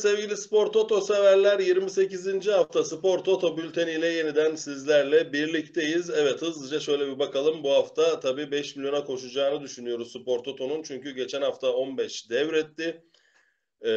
sevgili 0.00 0.36
Spor 0.36 0.66
Toto 0.66 1.00
severler 1.00 1.58
28. 1.58 2.46
hafta 2.48 2.84
Spor 2.84 3.18
Toto 3.18 3.56
bülteniyle 3.56 4.06
yeniden 4.06 4.54
sizlerle 4.54 5.32
birlikteyiz. 5.32 6.10
Evet 6.10 6.42
hızlıca 6.42 6.80
şöyle 6.80 7.06
bir 7.06 7.18
bakalım. 7.18 7.62
Bu 7.62 7.70
hafta 7.70 8.20
tabii 8.20 8.50
5 8.50 8.76
milyona 8.76 9.04
koşacağını 9.04 9.62
düşünüyoruz 9.62 10.12
Spor 10.12 10.38
Toto'nun. 10.38 10.82
Çünkü 10.82 11.10
geçen 11.10 11.42
hafta 11.42 11.72
15 11.72 12.30
devretti. 12.30 13.04
Ee, 13.80 13.90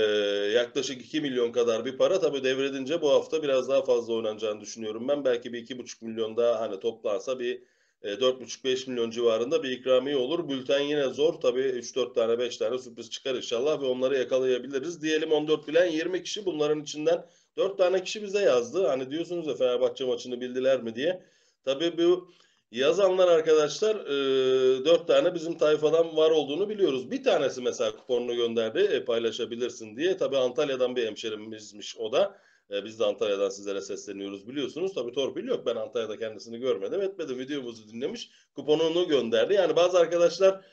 yaklaşık 0.53 1.01
2 1.01 1.21
milyon 1.21 1.51
kadar 1.51 1.85
bir 1.85 1.97
para. 1.97 2.19
Tabii 2.19 2.43
devredince 2.43 3.01
bu 3.01 3.09
hafta 3.09 3.43
biraz 3.43 3.69
daha 3.69 3.85
fazla 3.85 4.13
oynanacağını 4.13 4.61
düşünüyorum 4.61 5.07
ben. 5.07 5.25
Belki 5.25 5.53
bir 5.53 5.67
2,5 5.67 6.05
milyon 6.05 6.37
daha 6.37 6.59
hani 6.59 6.79
toplansa 6.79 7.39
bir 7.39 7.63
4,5-5 8.03 8.87
e, 8.87 8.91
milyon 8.91 9.09
civarında 9.09 9.63
bir 9.63 9.69
ikramiye 9.71 10.17
olur. 10.17 10.49
Bülten 10.49 10.79
yine 10.79 11.07
zor. 11.07 11.33
Tabii 11.33 11.61
3-4 11.61 12.13
tane 12.13 12.39
5 12.39 12.57
tane 12.57 12.77
sürpriz 12.77 13.09
çıkar 13.09 13.35
inşallah 13.35 13.81
ve 13.81 13.85
onları 13.85 14.17
yakalayabiliriz. 14.17 15.01
Diyelim 15.01 15.31
14 15.31 15.67
bilen 15.67 15.85
20 15.85 16.23
kişi 16.23 16.45
bunların 16.45 16.81
içinden 16.81 17.25
4 17.57 17.77
tane 17.77 18.03
kişi 18.03 18.23
bize 18.23 18.39
yazdı. 18.41 18.87
Hani 18.87 19.11
diyorsunuz 19.11 19.47
ya 19.47 19.55
Fenerbahçe 19.55 20.05
maçını 20.05 20.41
bildiler 20.41 20.83
mi 20.83 20.95
diye. 20.95 21.23
Tabii 21.65 21.97
bu 21.97 22.31
yazanlar 22.71 23.27
arkadaşlar 23.27 23.95
e, 23.95 24.85
4 24.85 25.07
tane 25.07 25.33
bizim 25.33 25.57
tayfadan 25.57 26.15
var 26.17 26.31
olduğunu 26.31 26.69
biliyoruz. 26.69 27.11
Bir 27.11 27.23
tanesi 27.23 27.61
mesela 27.61 27.95
kuponunu 27.95 28.35
gönderdi 28.35 28.79
e, 28.79 29.05
paylaşabilirsin 29.05 29.97
diye. 29.97 30.17
Tabii 30.17 30.37
Antalya'dan 30.37 30.95
bir 30.95 31.07
hemşerimizmiş 31.07 31.97
o 31.97 32.11
da. 32.11 32.37
E, 32.71 32.85
biz 32.85 32.99
de 32.99 33.05
Antalya'dan 33.05 33.49
sizlere 33.49 33.81
sesleniyoruz 33.81 34.47
biliyorsunuz. 34.47 34.93
Tabii 34.93 35.11
torpil 35.11 35.47
yok. 35.47 35.65
Ben 35.65 35.75
Antalya'da 35.75 36.17
kendisini 36.17 36.59
görmedim 36.59 37.01
etmedim. 37.01 37.39
Videomuzu 37.39 37.87
dinlemiş. 37.87 38.29
Kuponunu 38.55 39.07
gönderdi. 39.07 39.53
Yani 39.53 39.75
bazı 39.75 39.99
arkadaşlar 39.99 40.65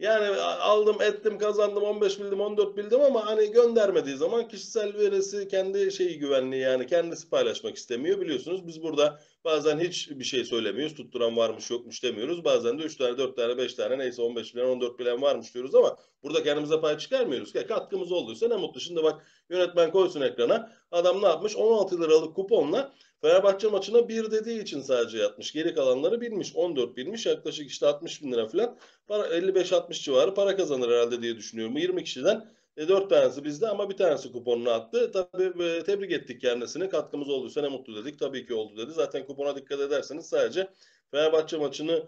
yani 0.00 0.36
aldım 0.40 1.02
ettim 1.02 1.38
kazandım 1.38 1.82
15 1.82 2.20
bildim 2.20 2.40
14 2.40 2.76
bildim 2.76 3.00
ama 3.00 3.26
hani 3.26 3.50
göndermediği 3.50 4.16
zaman 4.16 4.48
kişisel 4.48 4.94
verisi 4.94 5.48
kendi 5.48 5.92
şeyi 5.92 6.18
güvenliği 6.18 6.62
yani 6.62 6.86
kendisi 6.86 7.30
paylaşmak 7.30 7.76
istemiyor 7.76 8.20
biliyorsunuz. 8.20 8.66
Biz 8.66 8.82
burada 8.82 9.20
bazen 9.44 9.78
hiç 9.78 10.10
bir 10.10 10.24
şey 10.24 10.44
söylemiyoruz. 10.44 10.96
Tutturan 10.96 11.36
varmış 11.36 11.70
yokmuş 11.70 12.02
demiyoruz. 12.02 12.44
Bazen 12.44 12.78
de 12.78 12.82
3 12.82 12.96
tane 12.96 13.18
4 13.18 13.36
tane 13.36 13.58
5 13.58 13.74
tane 13.74 13.98
neyse 13.98 14.22
15 14.22 14.54
bilen 14.54 14.66
14 14.66 14.98
bilen 14.98 15.22
varmış 15.22 15.54
diyoruz 15.54 15.74
ama 15.74 15.96
burada 16.22 16.42
kendimize 16.42 16.80
pay 16.80 16.98
çıkarmıyoruz. 16.98 17.54
Ya, 17.54 17.66
katkımız 17.66 18.12
olduysa 18.12 18.48
ne 18.48 18.56
mutlu. 18.56 18.80
Şimdi 18.80 19.02
bak 19.02 19.26
yönetmen 19.50 19.90
koysun 19.90 20.20
ekrana. 20.20 20.72
Adam 20.92 21.22
ne 21.22 21.26
yapmış? 21.26 21.56
16 21.56 22.00
liralık 22.02 22.36
kuponla 22.36 22.92
Fenerbahçe 23.20 23.68
maçına 23.68 24.08
bir 24.08 24.30
dediği 24.30 24.62
için 24.62 24.80
sadece 24.80 25.18
yatmış. 25.18 25.52
Geri 25.52 25.74
kalanları 25.74 26.20
bilmiş. 26.20 26.56
14 26.56 26.96
bilmiş. 26.96 27.26
Yaklaşık 27.26 27.70
işte 27.70 27.86
60 27.86 28.22
bin 28.22 28.32
lira 28.32 28.48
falan. 28.48 28.76
55-60 29.08 30.02
civarı 30.02 30.34
para 30.34 30.56
kazanır 30.56 30.88
herhalde 30.90 31.22
diye 31.22 31.36
düşünüyorum. 31.36 31.76
20 31.76 32.04
kişiden 32.04 32.50
e, 32.76 32.88
4 32.88 33.10
tanesi 33.10 33.44
bizde 33.44 33.68
ama 33.68 33.90
bir 33.90 33.96
tanesi 33.96 34.32
kuponunu 34.32 34.70
attı. 34.70 35.10
Tabii 35.12 35.64
e, 35.64 35.84
tebrik 35.84 36.12
ettik 36.12 36.40
kendisini. 36.40 36.88
Katkımız 36.88 37.28
olduysa 37.28 37.60
ne 37.62 37.68
mutlu 37.68 38.04
dedik. 38.04 38.18
Tabii 38.18 38.46
ki 38.46 38.54
oldu 38.54 38.76
dedi. 38.76 38.92
Zaten 38.92 39.26
kupona 39.26 39.56
dikkat 39.56 39.80
ederseniz 39.80 40.26
sadece 40.26 40.70
Fenerbahçe 41.10 41.56
maçını 41.56 42.04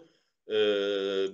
e, 0.49 0.55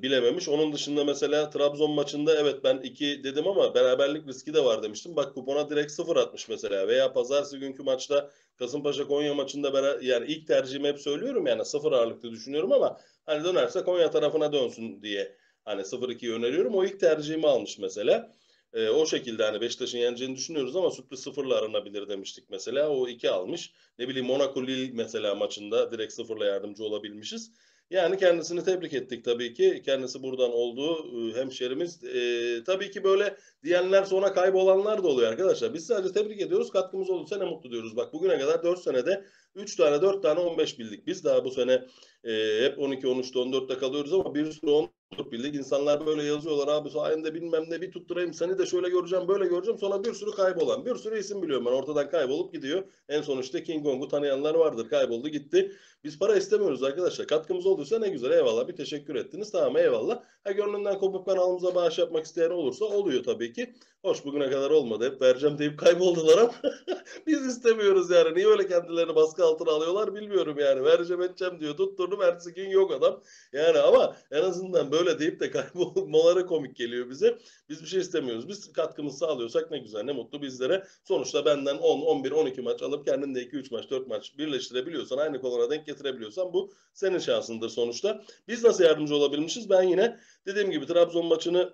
bilememiş. 0.01 0.49
Onun 0.49 0.73
dışında 0.73 1.03
mesela 1.03 1.49
Trabzon 1.49 1.91
maçında 1.91 2.35
evet 2.35 2.63
ben 2.63 2.77
2 2.77 3.23
dedim 3.23 3.47
ama 3.47 3.75
beraberlik 3.75 4.27
riski 4.27 4.53
de 4.53 4.63
var 4.63 4.83
demiştim. 4.83 5.15
Bak 5.15 5.33
kupona 5.33 5.69
direkt 5.69 5.91
0 5.91 6.15
atmış 6.15 6.49
mesela. 6.49 6.87
Veya 6.87 7.13
pazartesi 7.13 7.59
günkü 7.59 7.83
maçta 7.83 8.31
Kasımpaşa 8.55 9.07
Konya 9.07 9.33
maçında 9.33 9.73
beraber, 9.73 10.01
yani 10.01 10.25
ilk 10.27 10.47
tercihimi 10.47 10.87
hep 10.87 10.99
söylüyorum 10.99 11.47
yani 11.47 11.65
0 11.65 11.91
ağırlıklı 11.91 12.31
düşünüyorum 12.31 12.71
ama 12.71 12.99
hani 13.25 13.43
dönerse 13.43 13.83
Konya 13.83 14.11
tarafına 14.11 14.53
dönsün 14.53 15.01
diye 15.01 15.35
hani 15.65 15.81
0-2'yi 15.81 16.33
öneriyorum. 16.33 16.75
O 16.75 16.85
ilk 16.85 16.99
tercihimi 16.99 17.47
almış 17.47 17.77
mesela. 17.79 18.35
E, 18.73 18.89
o 18.89 19.05
şekilde 19.05 19.43
hani 19.43 19.61
Beşiktaş'ın 19.61 19.97
yeneceğini 19.97 20.35
düşünüyoruz 20.35 20.75
ama 20.75 20.91
sürpriz 20.91 21.19
sıfırla 21.19 21.55
aranabilir 21.55 22.09
demiştik 22.09 22.49
mesela. 22.49 22.89
O 22.89 23.07
iki 23.07 23.29
almış. 23.29 23.71
Ne 23.99 24.07
bileyim 24.07 24.27
Monaco 24.27 24.67
Lille 24.67 24.91
mesela 24.93 25.35
maçında 25.35 25.91
direkt 25.91 26.13
sıfırla 26.13 26.45
yardımcı 26.45 26.83
olabilmişiz. 26.83 27.51
Yani 27.89 28.17
kendisini 28.17 28.63
tebrik 28.63 28.93
ettik 28.93 29.25
tabii 29.25 29.53
ki. 29.53 29.81
Kendisi 29.85 30.23
buradan 30.23 30.51
olduğu 30.51 31.29
e, 31.29 31.35
hemşerimiz. 31.35 32.03
E, 32.03 32.63
tabii 32.63 32.91
ki 32.91 33.03
böyle 33.03 33.37
diyenler 33.63 34.03
sonra 34.03 34.33
kaybolanlar 34.33 35.03
da 35.03 35.07
oluyor 35.07 35.31
arkadaşlar. 35.31 35.73
Biz 35.73 35.85
sadece 35.85 36.13
tebrik 36.13 36.41
ediyoruz. 36.41 36.71
Katkımız 36.71 37.09
olursa 37.09 37.37
ne 37.37 37.45
mutlu 37.45 37.71
diyoruz. 37.71 37.95
Bak 37.95 38.13
bugüne 38.13 38.39
kadar 38.39 38.63
4 38.63 38.79
senede 38.79 39.25
3 39.55 39.75
tane 39.75 40.01
4 40.01 40.23
tane 40.23 40.39
15 40.39 40.79
bildik. 40.79 41.07
Biz 41.07 41.23
daha 41.23 41.45
bu 41.45 41.51
sene 41.51 41.85
e, 42.23 42.61
hep 42.63 42.79
12, 42.79 43.07
13'te 43.07 43.39
14'te 43.39 43.77
kalıyoruz 43.77 44.13
ama 44.13 44.35
bir 44.35 44.51
sürü 44.51 44.71
10 44.71 44.89
bildik. 45.31 45.55
İnsanlar 45.55 46.05
böyle 46.05 46.23
yazıyorlar 46.23 46.67
abi 46.67 46.89
sayende 46.89 47.33
bilmem 47.33 47.63
ne 47.69 47.81
bir 47.81 47.91
tutturayım 47.91 48.33
seni 48.33 48.57
de 48.57 48.65
şöyle 48.65 48.89
göreceğim 48.89 49.27
böyle 49.27 49.45
göreceğim. 49.45 49.79
Sonra 49.79 50.03
bir 50.03 50.13
sürü 50.13 50.31
kaybolan. 50.31 50.85
Bir 50.85 50.95
sürü 50.95 51.19
isim 51.19 51.41
biliyorum 51.41 51.65
ben 51.65 51.71
ortadan 51.71 52.09
kaybolup 52.09 52.53
gidiyor. 52.53 52.83
En 53.09 53.21
son 53.21 53.37
işte 53.37 53.63
King 53.63 53.85
Kong'u 53.85 54.07
tanıyanlar 54.07 54.55
vardır. 54.55 54.89
Kayboldu 54.89 55.29
gitti. 55.29 55.71
Biz 56.03 56.19
para 56.19 56.35
istemiyoruz 56.35 56.83
arkadaşlar. 56.83 57.27
Katkımız 57.27 57.65
olduysa 57.65 57.99
ne 57.99 58.09
güzel 58.09 58.31
eyvallah 58.31 58.67
bir 58.67 58.75
teşekkür 58.75 59.15
ettiniz. 59.15 59.51
Tamam 59.51 59.77
eyvallah. 59.77 60.23
Ha 60.43 60.51
gönlünden 60.51 60.99
kopup 60.99 61.25
kanalımıza 61.25 61.75
bağış 61.75 61.97
yapmak 61.97 62.25
isteyen 62.25 62.49
olursa 62.49 62.85
oluyor 62.85 63.23
tabii 63.23 63.53
ki. 63.53 63.73
Hoş 64.03 64.25
bugüne 64.25 64.49
kadar 64.49 64.69
olmadı. 64.71 65.11
Hep 65.11 65.21
vereceğim 65.21 65.57
deyip 65.57 65.79
kayboldular 65.79 66.37
ama 66.37 66.53
biz 67.27 67.45
istemiyoruz 67.45 68.09
yani. 68.09 68.35
Niye 68.35 68.47
öyle 68.47 68.67
kendilerini 68.67 69.15
baskı 69.15 69.45
altına 69.45 69.71
alıyorlar 69.71 70.15
bilmiyorum 70.15 70.57
yani. 70.59 70.83
Vereceğim 70.83 71.21
edeceğim 71.21 71.59
diyor. 71.59 71.77
Tutturdum 71.77 72.21
ertesi 72.21 72.53
gün 72.53 72.69
yok 72.69 72.91
adam. 72.91 73.21
Yani 73.53 73.79
ama 73.79 74.15
en 74.31 74.41
azından 74.41 74.91
böyle 74.91 75.19
deyip 75.19 75.39
de 75.39 75.51
kaybolmaları 75.51 76.45
komik 76.45 76.75
geliyor 76.75 77.09
bize. 77.09 77.37
Biz 77.69 77.81
bir 77.81 77.87
şey 77.87 77.99
istemiyoruz. 77.99 78.47
Biz 78.47 78.73
katkımızı 78.73 79.17
sağlıyorsak 79.17 79.71
ne 79.71 79.77
güzel 79.77 80.03
ne 80.03 80.11
mutlu 80.11 80.41
bizlere. 80.41 80.83
Sonuçta 81.03 81.45
benden 81.45 81.77
10, 81.77 82.01
11, 82.01 82.31
12 82.31 82.61
maç 82.61 82.81
alıp 82.81 83.05
kendinde 83.05 83.41
2, 83.41 83.55
3 83.55 83.71
maç, 83.71 83.89
4 83.89 84.07
maç 84.07 84.37
birleştirebiliyorsan 84.37 85.17
aynı 85.17 85.41
kolona 85.41 85.69
denk 85.69 85.85
getirebiliyorsan 85.85 86.53
bu 86.53 86.71
senin 86.93 87.19
şansındır 87.19 87.69
sonuçta. 87.69 88.23
Biz 88.47 88.63
nasıl 88.63 88.83
yardımcı 88.83 89.15
olabilmişiz? 89.15 89.69
Ben 89.69 89.83
yine 89.83 90.19
dediğim 90.45 90.71
gibi 90.71 90.85
Trabzon 90.85 91.25
maçını 91.25 91.73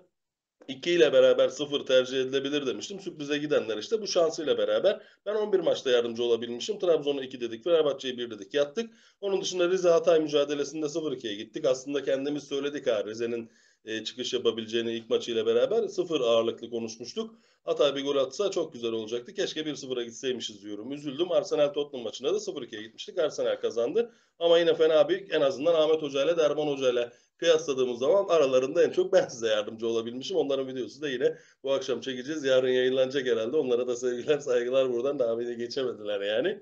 2 0.68 0.90
ile 0.90 1.12
beraber 1.12 1.48
0 1.48 1.86
tercih 1.86 2.20
edilebilir 2.20 2.66
demiştim. 2.66 3.00
Sürprize 3.00 3.38
gidenler 3.38 3.78
işte 3.78 4.02
bu 4.02 4.06
şansıyla 4.06 4.58
beraber 4.58 5.00
ben 5.26 5.34
11 5.34 5.60
maçta 5.60 5.90
yardımcı 5.90 6.22
olabilmişim. 6.22 6.78
Trabzon'u 6.78 7.22
2 7.22 7.40
dedik, 7.40 7.64
Fenerbahçe'yi 7.64 8.18
1 8.18 8.30
dedik, 8.30 8.54
yattık. 8.54 8.90
Onun 9.20 9.40
dışında 9.40 9.68
Rize 9.68 9.88
Hatay 9.88 10.20
mücadelesinde 10.20 10.86
0-2'ye 10.86 11.34
gittik. 11.34 11.64
Aslında 11.64 12.02
kendimiz 12.02 12.44
söyledik 12.44 12.86
ha 12.86 13.04
Rize'nin 13.04 13.50
e, 13.84 14.04
çıkış 14.04 14.32
yapabileceğini 14.32 14.92
ilk 14.92 15.10
maçıyla 15.10 15.46
beraber 15.46 15.88
0 15.88 16.20
ağırlıklı 16.20 16.70
konuşmuştuk. 16.70 17.34
Hatay 17.64 17.94
bir 17.94 18.04
gol 18.04 18.16
atsa 18.16 18.50
çok 18.50 18.72
güzel 18.72 18.92
olacaktı. 18.92 19.34
Keşke 19.34 19.60
1-0'a 19.60 20.02
gitseymişiz 20.02 20.62
diyorum. 20.62 20.92
Üzüldüm. 20.92 21.32
Arsenal 21.32 21.68
Tottenham 21.68 22.04
maçında 22.04 22.34
da 22.34 22.38
0-2'ye 22.38 22.82
gitmiştik. 22.82 23.18
Arsenal 23.18 23.56
kazandı. 23.56 24.12
Ama 24.38 24.58
yine 24.58 24.74
fena 24.74 25.08
bir 25.08 25.30
en 25.30 25.40
azından 25.40 25.74
Ahmet 25.74 26.02
Hoca 26.02 26.24
ile 26.24 26.36
Derman 26.36 26.66
Hoca 26.66 26.90
ile 26.90 27.10
kıyasladığımız 27.38 27.98
zaman 27.98 28.28
aralarında 28.28 28.84
en 28.84 28.90
çok 28.90 29.12
ben 29.12 29.28
size 29.28 29.48
yardımcı 29.48 29.88
olabilmişim. 29.88 30.36
Onların 30.36 30.68
videosu 30.68 31.02
da 31.02 31.08
yine 31.08 31.36
bu 31.62 31.72
akşam 31.72 32.00
çekeceğiz. 32.00 32.44
Yarın 32.44 32.68
yayınlanacak 32.68 33.26
herhalde. 33.26 33.56
Onlara 33.56 33.86
da 33.86 33.96
sevgiler 33.96 34.38
saygılar 34.38 34.92
buradan 34.92 35.18
daha 35.18 35.38
beni 35.38 35.56
geçemediler 35.56 36.20
yani. 36.20 36.60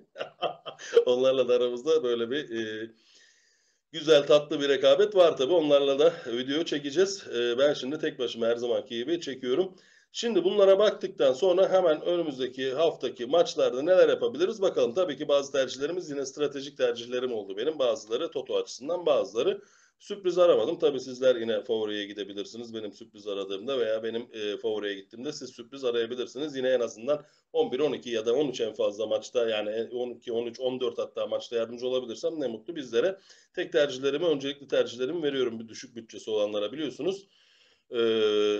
Onlarla 1.06 1.48
da 1.48 1.54
aramızda 1.54 2.02
böyle 2.02 2.30
bir 2.30 2.50
e, 2.50 2.90
güzel 3.92 4.26
tatlı 4.26 4.60
bir 4.60 4.68
rekabet 4.68 5.16
var 5.16 5.36
tabi. 5.36 5.52
Onlarla 5.52 5.98
da 5.98 6.12
video 6.26 6.64
çekeceğiz. 6.64 7.24
E, 7.36 7.58
ben 7.58 7.74
şimdi 7.74 7.98
tek 7.98 8.18
başıma 8.18 8.46
her 8.46 8.56
zamanki 8.56 8.96
gibi 8.96 9.20
çekiyorum. 9.20 9.74
Şimdi 10.16 10.44
bunlara 10.44 10.78
baktıktan 10.78 11.32
sonra 11.32 11.72
hemen 11.72 12.02
önümüzdeki 12.02 12.72
haftaki 12.72 13.26
maçlarda 13.26 13.82
neler 13.82 14.08
yapabiliriz 14.08 14.62
bakalım. 14.62 14.94
Tabii 14.94 15.16
ki 15.16 15.28
bazı 15.28 15.52
tercihlerimiz 15.52 16.10
yine 16.10 16.26
stratejik 16.26 16.76
tercihlerim 16.76 17.32
oldu 17.32 17.56
benim. 17.56 17.78
Bazıları 17.78 18.30
Toto 18.30 18.56
açısından 18.56 19.06
bazıları 19.06 19.60
Sürpriz 20.04 20.38
aramadım. 20.38 20.78
Tabii 20.78 21.00
sizler 21.00 21.36
yine 21.36 21.64
favoriye 21.64 22.06
gidebilirsiniz. 22.06 22.74
Benim 22.74 22.92
sürpriz 22.92 23.26
aradığımda 23.26 23.78
veya 23.78 24.02
benim 24.02 24.28
e, 24.32 24.56
favoriye 24.56 24.94
gittiğimde 24.94 25.32
siz 25.32 25.50
sürpriz 25.50 25.84
arayabilirsiniz. 25.84 26.56
Yine 26.56 26.68
en 26.68 26.80
azından 26.80 27.24
11, 27.52 27.80
12 27.80 28.10
ya 28.10 28.26
da 28.26 28.34
13 28.34 28.60
en 28.60 28.72
fazla 28.72 29.06
maçta 29.06 29.48
yani 29.48 29.88
12, 29.92 30.32
13, 30.32 30.60
14 30.60 30.98
hatta 30.98 31.26
maçta 31.26 31.56
yardımcı 31.56 31.88
olabilirsem 31.88 32.40
ne 32.40 32.46
mutlu 32.46 32.76
bizlere. 32.76 33.18
Tek 33.54 33.72
tercihlerimi, 33.72 34.26
öncelikli 34.26 34.68
tercihlerimi 34.68 35.22
veriyorum 35.22 35.60
bir 35.60 35.68
düşük 35.68 35.96
bütçesi 35.96 36.30
olanlara 36.30 36.72
biliyorsunuz. 36.72 37.28
Ee, 37.96 38.58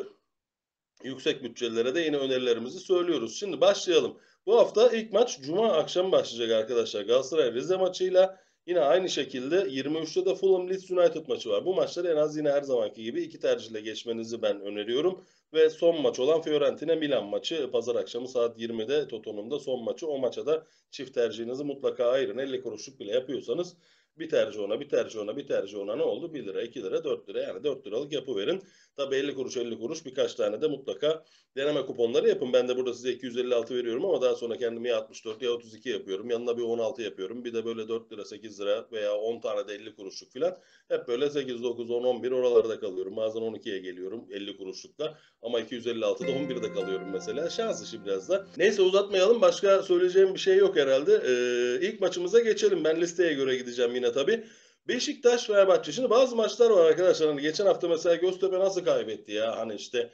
yüksek 1.03 1.45
bütçelere 1.45 1.95
de 1.95 2.01
yine 2.01 2.17
önerilerimizi 2.17 2.81
söylüyoruz. 2.81 3.39
Şimdi 3.39 3.61
başlayalım. 3.61 4.19
Bu 4.47 4.59
hafta 4.59 4.91
ilk 4.91 5.13
maç 5.13 5.41
Cuma 5.41 5.73
akşam 5.73 6.13
başlayacak 6.13 6.63
arkadaşlar. 6.63 7.03
Galatasaray 7.03 7.55
Rize 7.55 7.77
maçıyla 7.77 8.44
Yine 8.67 8.81
aynı 8.81 9.09
şekilde 9.09 9.57
23'te 9.57 10.27
de 10.27 10.35
Fulham 10.35 10.71
Leeds 10.71 10.91
United 10.91 11.29
maçı 11.29 11.51
var. 11.51 11.65
Bu 11.65 11.75
maçları 11.75 12.09
en 12.09 12.17
az 12.17 12.37
yine 12.37 12.51
her 12.51 12.63
zamanki 12.63 13.03
gibi 13.03 13.23
iki 13.23 13.41
tercihle 13.41 13.81
geçmenizi 13.81 14.43
ben 14.43 14.61
öneriyorum. 14.61 15.25
Ve 15.53 15.71
son 15.71 16.03
maç 16.03 16.21
olan 16.21 16.43
Fiorentina 16.43 16.95
Milan 16.95 17.25
maçı 17.25 17.71
pazar 17.71 17.97
akşamı 17.97 18.29
saat 18.29 18.59
20'de 18.59 19.09
Toto'nun 19.09 19.51
da 19.51 19.59
son 19.59 19.85
maçı. 19.85 20.07
O 20.07 20.19
maça 20.19 20.47
da 20.47 20.67
çift 20.91 21.15
tercihinizi 21.15 21.65
mutlaka 21.65 22.07
ayırın. 22.07 22.39
50 22.39 22.63
kuruşluk 22.63 23.01
bile 23.01 23.13
yapıyorsanız 23.13 23.77
bir 24.19 24.29
tercih 24.29 24.61
ona, 24.61 24.81
bir 24.81 24.89
tercih 24.89 25.21
ona, 25.21 25.37
bir 25.37 25.47
tercih 25.47 25.79
ona 25.79 25.97
ne 25.97 26.03
oldu? 26.03 26.35
1 26.35 26.47
lira, 26.47 26.63
2 26.63 26.83
lira, 26.83 27.05
4 27.05 27.29
lira 27.29 27.43
yani 27.43 27.65
4 27.65 27.87
liralık 27.87 28.13
yapı 28.13 28.37
verin. 28.37 28.63
Tabii 28.97 29.17
50 29.17 29.35
kuruş 29.35 29.57
50 29.57 29.79
kuruş 29.79 30.07
birkaç 30.07 30.35
tane 30.35 30.63
de 30.63 30.69
mutlaka 30.69 31.25
deneme 31.57 31.87
kuponları 31.87 32.29
yapın. 32.29 32.53
Ben 32.53 32.69
de 32.69 32.77
burada 32.77 32.95
size 32.95 33.13
256 33.13 33.75
veriyorum 33.75 34.05
ama 34.05 34.23
daha 34.23 34.35
sonra 34.35 34.57
kendimi 34.57 34.89
ya 34.89 34.97
64 34.97 35.43
ya 35.43 35.51
32 35.51 35.89
yapıyorum. 35.89 36.31
Yanına 36.31 36.59
bir 36.59 36.63
16 36.63 37.03
yapıyorum. 37.03 37.45
Bir 37.45 37.55
de 37.55 37.65
böyle 37.65 37.89
4 37.89 38.13
lira 38.13 38.25
8 38.25 38.61
lira 38.61 38.89
veya 38.93 39.15
10 39.15 39.41
tane 39.41 39.69
de 39.69 39.75
50 39.75 39.95
kuruşluk 39.97 40.33
falan. 40.33 40.57
Hep 40.89 41.09
böyle 41.09 41.31
8, 41.31 41.63
9, 41.63 41.91
10, 41.91 42.05
11 42.05 42.31
oralarda 42.33 42.81
kalıyorum. 42.81 43.17
Bazen 43.17 43.41
12'ye 43.41 43.79
geliyorum 43.79 44.25
50 44.31 44.57
kuruşlukla. 44.57 45.19
Ama 45.43 45.61
256'da 45.61 46.31
11'de 46.31 46.73
kalıyorum 46.73 47.09
mesela. 47.13 47.51
Şans 47.51 47.83
işi 47.83 48.05
biraz 48.05 48.29
da. 48.29 48.47
Neyse 48.57 48.83
uzatmayalım. 48.83 49.41
Başka 49.41 49.83
söyleyeceğim 49.83 50.35
bir 50.35 50.41
şey 50.41 50.57
yok 50.57 50.77
herhalde. 50.77 51.23
Ee, 51.27 51.87
ilk 51.87 52.01
maçımıza 52.01 52.41
geçelim. 52.41 52.85
Ben 52.85 53.01
listeye 53.01 53.35
göre 53.35 53.57
gideceğim 53.57 53.95
yine 53.95 54.13
tabii. 54.13 54.45
Beşiktaş 54.89 55.47
Fenerbahçe. 55.47 55.93
Şimdi 55.93 56.11
bazı 56.11 56.37
maçlar 56.37 56.71
var 56.71 56.85
arkadaşlar. 56.85 57.29
Hani 57.29 57.43
geçen 57.43 57.67
hafta 57.67 57.89
mesela 57.89 58.15
Göztepe 58.15 58.59
nasıl 58.59 58.85
kaybetti 58.85 59.33
ya? 59.33 59.57
Hani 59.57 59.75
işte 59.75 60.13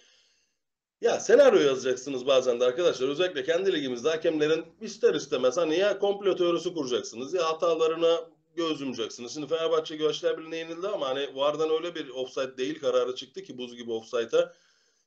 ya 1.01 1.21
senaryo 1.21 1.61
yazacaksınız 1.61 2.27
bazen 2.27 2.61
de 2.61 2.65
arkadaşlar. 2.65 3.09
Özellikle 3.09 3.45
kendi 3.45 3.73
ligimizde 3.73 4.11
hakemlerin 4.11 4.65
ister 4.81 5.15
istemez 5.15 5.57
hani 5.57 5.79
ya 5.79 5.99
komplo 5.99 6.37
teorisi 6.37 6.75
kuracaksınız 6.75 7.35
ya 7.35 7.49
hatalarına 7.49 8.21
göz 8.57 8.81
yumacaksınız. 8.81 9.35
Şimdi 9.35 9.47
Fenerbahçe 9.47 9.97
Göçler 9.97 10.39
Birliği'ne 10.39 10.57
yenildi 10.57 10.89
ama 10.89 11.09
hani 11.09 11.37
vardan 11.37 11.71
öyle 11.71 11.95
bir 11.95 12.09
offside 12.09 12.57
değil 12.57 12.81
kararı 12.81 13.15
çıktı 13.15 13.43
ki 13.43 13.59
buz 13.59 13.77
gibi 13.77 13.93
offside'a. 13.93 14.55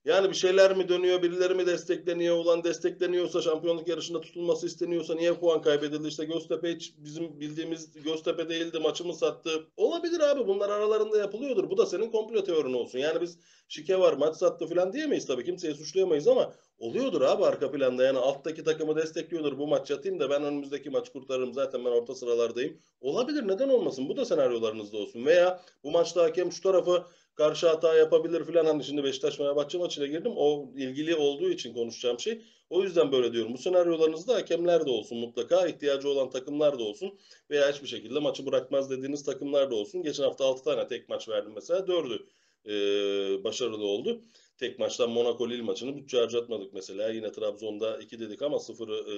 Yani 0.05 0.29
bir 0.29 0.35
şeyler 0.35 0.77
mi 0.77 0.89
dönüyor, 0.89 1.23
birileri 1.23 1.55
mi 1.55 1.65
destekleniyor, 1.65 2.35
olan 2.35 2.63
destekleniyorsa, 2.63 3.41
şampiyonluk 3.41 3.87
yarışında 3.87 4.21
tutulması 4.21 4.65
isteniyorsa 4.65 5.15
niye 5.15 5.33
puan 5.33 5.61
kaybedildi? 5.61 6.07
İşte 6.07 6.25
Göztepe 6.25 6.75
hiç 6.75 6.93
bizim 6.97 7.39
bildiğimiz 7.39 8.03
Göztepe 8.03 8.49
değildi, 8.49 8.79
maçımı 8.79 9.13
sattı. 9.13 9.67
Olabilir 9.77 10.19
abi 10.19 10.47
bunlar 10.47 10.69
aralarında 10.69 11.17
yapılıyordur. 11.17 11.69
Bu 11.69 11.77
da 11.77 11.85
senin 11.85 12.11
komplo 12.11 12.43
teorin 12.43 12.73
olsun. 12.73 12.99
Yani 12.99 13.21
biz 13.21 13.37
şike 13.67 13.99
var, 13.99 14.13
maç 14.13 14.35
sattı 14.35 14.67
falan 14.67 14.93
diyemeyiz 14.93 15.25
tabii. 15.27 15.43
Kimseye 15.45 15.73
suçlayamayız 15.73 16.27
ama 16.27 16.53
oluyordur 16.77 17.21
abi 17.21 17.45
arka 17.45 17.71
planda. 17.71 18.03
Yani 18.03 18.17
alttaki 18.17 18.63
takımı 18.63 18.95
destekliyordur. 18.95 19.57
Bu 19.57 19.67
maç 19.67 19.89
yatayım 19.89 20.19
da 20.19 20.29
ben 20.29 20.43
önümüzdeki 20.43 20.89
maç 20.89 21.09
kurtarırım. 21.09 21.53
Zaten 21.53 21.85
ben 21.85 21.91
orta 21.91 22.15
sıralardayım. 22.15 22.77
Olabilir 23.01 23.47
neden 23.47 23.69
olmasın? 23.69 24.09
Bu 24.09 24.17
da 24.17 24.25
senaryolarınızda 24.25 24.97
olsun. 24.97 25.25
Veya 25.25 25.61
bu 25.83 25.91
maçta 25.91 26.23
hakem 26.23 26.51
şu 26.51 26.61
tarafı 26.61 27.03
karşı 27.35 27.67
hata 27.67 27.95
yapabilir 27.95 28.43
falan. 28.43 28.65
Hani 28.65 28.83
şimdi 28.83 29.03
Beşiktaş 29.03 29.37
Fenerbahçe 29.37 29.77
maçına 29.77 30.05
girdim. 30.05 30.33
O 30.35 30.69
ilgili 30.75 31.15
olduğu 31.15 31.49
için 31.49 31.73
konuşacağım 31.73 32.19
şey. 32.19 32.41
O 32.69 32.83
yüzden 32.83 33.11
böyle 33.11 33.33
diyorum. 33.33 33.53
Bu 33.53 33.57
senaryolarınızda 33.57 34.35
hakemler 34.35 34.85
de 34.85 34.89
olsun 34.89 35.17
mutlaka. 35.17 35.67
ihtiyacı 35.67 36.09
olan 36.09 36.29
takımlar 36.29 36.79
da 36.79 36.83
olsun. 36.83 37.19
Veya 37.49 37.71
hiçbir 37.71 37.87
şekilde 37.87 38.19
maçı 38.19 38.45
bırakmaz 38.45 38.89
dediğiniz 38.89 39.23
takımlar 39.23 39.71
da 39.71 39.75
olsun. 39.75 40.03
Geçen 40.03 40.23
hafta 40.23 40.45
6 40.45 40.63
tane 40.63 40.87
tek 40.87 41.09
maç 41.09 41.29
verdim 41.29 41.51
mesela. 41.55 41.79
4'ü 41.79 42.19
e, 42.65 43.43
başarılı 43.43 43.85
oldu. 43.85 44.21
Tek 44.57 44.79
maçtan 44.79 45.09
Monaco 45.09 45.49
Lille 45.49 45.61
maçını 45.61 45.95
bütçe 45.95 46.17
harcatmadık 46.17 46.73
mesela. 46.73 47.09
Yine 47.09 47.31
Trabzon'da 47.31 47.99
2 47.99 48.19
dedik 48.19 48.41
ama 48.41 48.57
0'ı 48.57 48.95
e, 48.95 49.15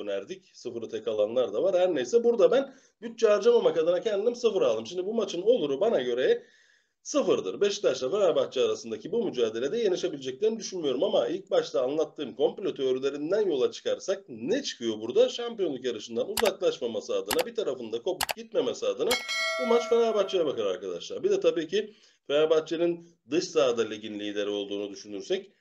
önerdik. 0.00 0.46
0'ı 0.54 0.88
tek 0.88 1.08
alanlar 1.08 1.52
da 1.52 1.62
var. 1.62 1.74
Her 1.74 1.94
neyse 1.94 2.24
burada 2.24 2.50
ben 2.50 2.74
bütçe 3.02 3.28
harcamamak 3.28 3.78
adına 3.78 4.00
kendim 4.00 4.36
0 4.36 4.62
aldım. 4.62 4.86
Şimdi 4.86 5.06
bu 5.06 5.14
maçın 5.14 5.42
oluru 5.42 5.80
bana 5.80 6.00
göre 6.00 6.42
sıfırdır. 7.02 7.60
Beşiktaş'la 7.60 8.10
Fenerbahçe 8.10 8.60
arasındaki 8.60 9.12
bu 9.12 9.24
mücadelede 9.24 9.78
yenişebileceklerini 9.78 10.58
düşünmüyorum 10.58 11.04
ama 11.04 11.28
ilk 11.28 11.50
başta 11.50 11.82
anlattığım 11.82 12.34
komplo 12.34 12.74
teorilerinden 12.74 13.46
yola 13.46 13.72
çıkarsak 13.72 14.24
ne 14.28 14.62
çıkıyor 14.62 15.00
burada? 15.00 15.28
Şampiyonluk 15.28 15.84
yarışından 15.84 16.30
uzaklaşmaması 16.30 17.14
adına 17.14 17.46
bir 17.46 17.54
tarafında 17.54 18.02
kopup 18.02 18.36
gitmemesi 18.36 18.86
adına 18.86 19.10
bu 19.62 19.66
maç 19.66 19.88
Fenerbahçe'ye 19.88 20.46
bakar 20.46 20.66
arkadaşlar. 20.66 21.22
Bir 21.22 21.30
de 21.30 21.40
tabii 21.40 21.68
ki 21.68 21.94
Fenerbahçe'nin 22.26 23.06
dış 23.30 23.44
sahada 23.44 23.88
ligin 23.88 24.20
lideri 24.20 24.50
olduğunu 24.50 24.90
düşünürsek 24.90 25.52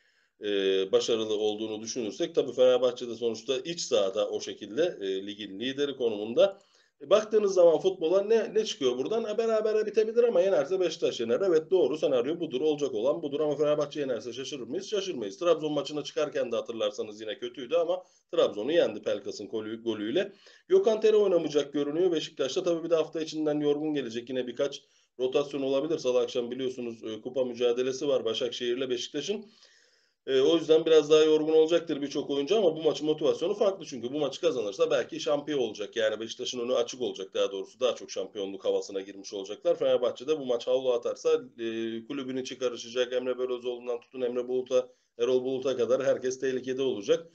e, 0.41 0.47
başarılı 0.91 1.33
olduğunu 1.33 1.81
düşünürsek 1.81 2.35
tabii 2.35 2.53
Fenerbahçe'de 2.53 3.15
sonuçta 3.15 3.57
iç 3.57 3.81
sahada 3.81 4.29
o 4.29 4.41
şekilde 4.41 4.97
e, 5.01 5.27
ligin 5.27 5.59
lideri 5.59 5.95
konumunda 5.95 6.59
e, 7.01 7.09
baktığınız 7.09 7.53
zaman 7.53 7.79
futbola 7.79 8.23
ne, 8.23 8.53
ne 8.53 8.65
çıkıyor 8.65 8.97
buradan? 8.97 9.25
E, 9.25 9.37
berabere 9.37 9.85
bitebilir 9.85 10.23
ama 10.23 10.41
yenerse 10.41 10.79
Beşiktaş 10.79 11.19
yener. 11.19 11.41
Evet 11.41 11.71
doğru 11.71 11.97
senaryo 11.97 12.39
budur. 12.39 12.61
Olacak 12.61 12.93
olan 12.93 13.21
budur 13.21 13.39
ama 13.39 13.55
Fenerbahçe 13.55 13.99
yenerse 13.99 14.33
şaşırır 14.33 14.67
mıyız? 14.67 14.89
Şaşırmayız. 14.89 15.37
Trabzon 15.37 15.73
maçına 15.73 16.03
çıkarken 16.03 16.51
de 16.51 16.55
hatırlarsanız 16.55 17.21
yine 17.21 17.37
kötüydü 17.37 17.75
ama 17.75 18.03
Trabzon'u 18.31 18.71
yendi 18.71 19.01
Pelkas'ın 19.01 19.47
golü, 19.47 19.83
golüyle. 19.83 20.31
Gökhan 20.67 21.01
Tere 21.01 21.15
oynamayacak 21.15 21.73
görünüyor. 21.73 22.11
Beşiktaş'ta 22.11 22.63
tabii 22.63 22.83
bir 22.83 22.89
de 22.89 22.95
hafta 22.95 23.21
içinden 23.21 23.59
yorgun 23.59 23.93
gelecek. 23.93 24.29
Yine 24.29 24.47
birkaç 24.47 24.81
rotasyon 25.19 25.61
olabilir. 25.61 25.97
Salı 25.97 26.19
akşam 26.19 26.51
biliyorsunuz 26.51 27.03
e, 27.03 27.21
kupa 27.21 27.45
mücadelesi 27.45 28.07
var 28.07 28.25
Başakşehir'le 28.25 28.89
Beşiktaş'ın. 28.89 29.45
E, 30.27 30.41
o 30.41 30.55
yüzden 30.57 30.85
biraz 30.85 31.09
daha 31.09 31.23
yorgun 31.23 31.53
olacaktır 31.53 32.01
birçok 32.01 32.29
oyuncu 32.29 32.57
ama 32.57 32.75
bu 32.75 32.83
maçın 32.83 33.05
motivasyonu 33.05 33.53
farklı 33.53 33.85
çünkü 33.85 34.13
bu 34.13 34.19
maçı 34.19 34.41
kazanırsa 34.41 34.91
belki 34.91 35.19
şampiyon 35.19 35.59
olacak. 35.59 35.95
Yani 35.95 36.19
Beşiktaş'ın 36.19 36.59
önü 36.59 36.73
açık 36.75 37.01
olacak 37.01 37.33
daha 37.33 37.51
doğrusu 37.51 37.79
daha 37.79 37.95
çok 37.95 38.11
şampiyonluk 38.11 38.65
havasına 38.65 39.01
girmiş 39.01 39.33
olacaklar. 39.33 39.75
Fenerbahçe'de 39.75 40.39
bu 40.39 40.45
maç 40.45 40.67
havlu 40.67 40.93
atarsa 40.93 41.29
e, 41.33 41.65
kulübün 42.07 42.37
içi. 42.37 42.53
Emre 43.11 43.39
Belözoğlu'ndan 43.39 43.99
tutun 43.99 44.21
Emre 44.21 44.47
Bulut'a, 44.47 44.89
Erol 45.19 45.43
Bulut'a 45.43 45.77
kadar 45.77 46.03
herkes 46.03 46.39
tehlikede 46.39 46.81
olacak. 46.81 47.27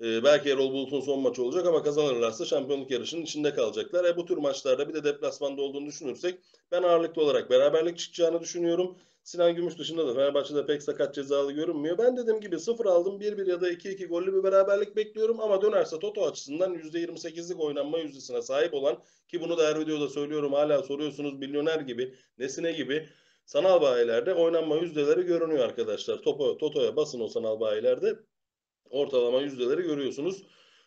E, 0.00 0.24
belki 0.24 0.50
Erol 0.50 0.72
Bulut'un 0.72 1.00
son 1.00 1.20
maçı 1.20 1.42
olacak 1.42 1.66
ama 1.66 1.82
kazanırlarsa 1.82 2.44
şampiyonluk 2.44 2.90
yarışının 2.90 3.22
içinde 3.22 3.54
kalacaklar. 3.54 4.04
E, 4.04 4.16
bu 4.16 4.24
tür 4.24 4.36
maçlarda 4.36 4.88
bir 4.88 4.94
de 4.94 5.04
deplasmanda 5.04 5.62
olduğunu 5.62 5.86
düşünürsek 5.86 6.40
ben 6.72 6.82
ağırlıklı 6.82 7.22
olarak 7.22 7.50
beraberlik 7.50 7.98
çıkacağını 7.98 8.40
düşünüyorum. 8.40 8.98
Sinan 9.24 9.54
Gümüş 9.54 9.78
dışında 9.78 10.06
da 10.06 10.14
Fenerbahçe'de 10.14 10.66
pek 10.66 10.82
sakat 10.82 11.14
cezalı 11.14 11.52
görünmüyor. 11.52 11.98
Ben 11.98 12.16
dediğim 12.16 12.40
gibi 12.40 12.60
0 12.60 12.86
aldım 12.86 13.20
1-1 13.20 13.50
ya 13.50 13.60
da 13.60 13.70
2-2 13.70 14.06
gollü 14.06 14.34
bir 14.34 14.42
beraberlik 14.42 14.96
bekliyorum 14.96 15.40
ama 15.40 15.62
dönerse 15.62 15.98
Toto 15.98 16.26
açısından 16.26 16.74
%28'lik 16.74 17.60
oynanma 17.60 17.98
yüzdesine 17.98 18.42
sahip 18.42 18.74
olan 18.74 19.02
ki 19.28 19.40
bunu 19.40 19.58
da 19.58 19.66
her 19.66 19.80
videoda 19.80 20.08
söylüyorum 20.08 20.52
hala 20.52 20.82
soruyorsunuz 20.82 21.38
milyoner 21.38 21.80
gibi 21.80 22.14
nesine 22.38 22.72
gibi 22.72 23.08
sanal 23.44 23.80
bayilerde 23.80 24.34
oynanma 24.34 24.76
yüzdeleri 24.76 25.22
görünüyor 25.22 25.64
arkadaşlar. 25.64 26.22
Topo, 26.22 26.58
Toto'ya 26.58 26.96
basın 26.96 27.20
o 27.20 27.28
sanal 27.28 27.60
bayilerde 27.60 28.18
ortalama 28.90 29.40
yüzdeleri 29.40 29.82
görüyorsunuz. 29.82 30.42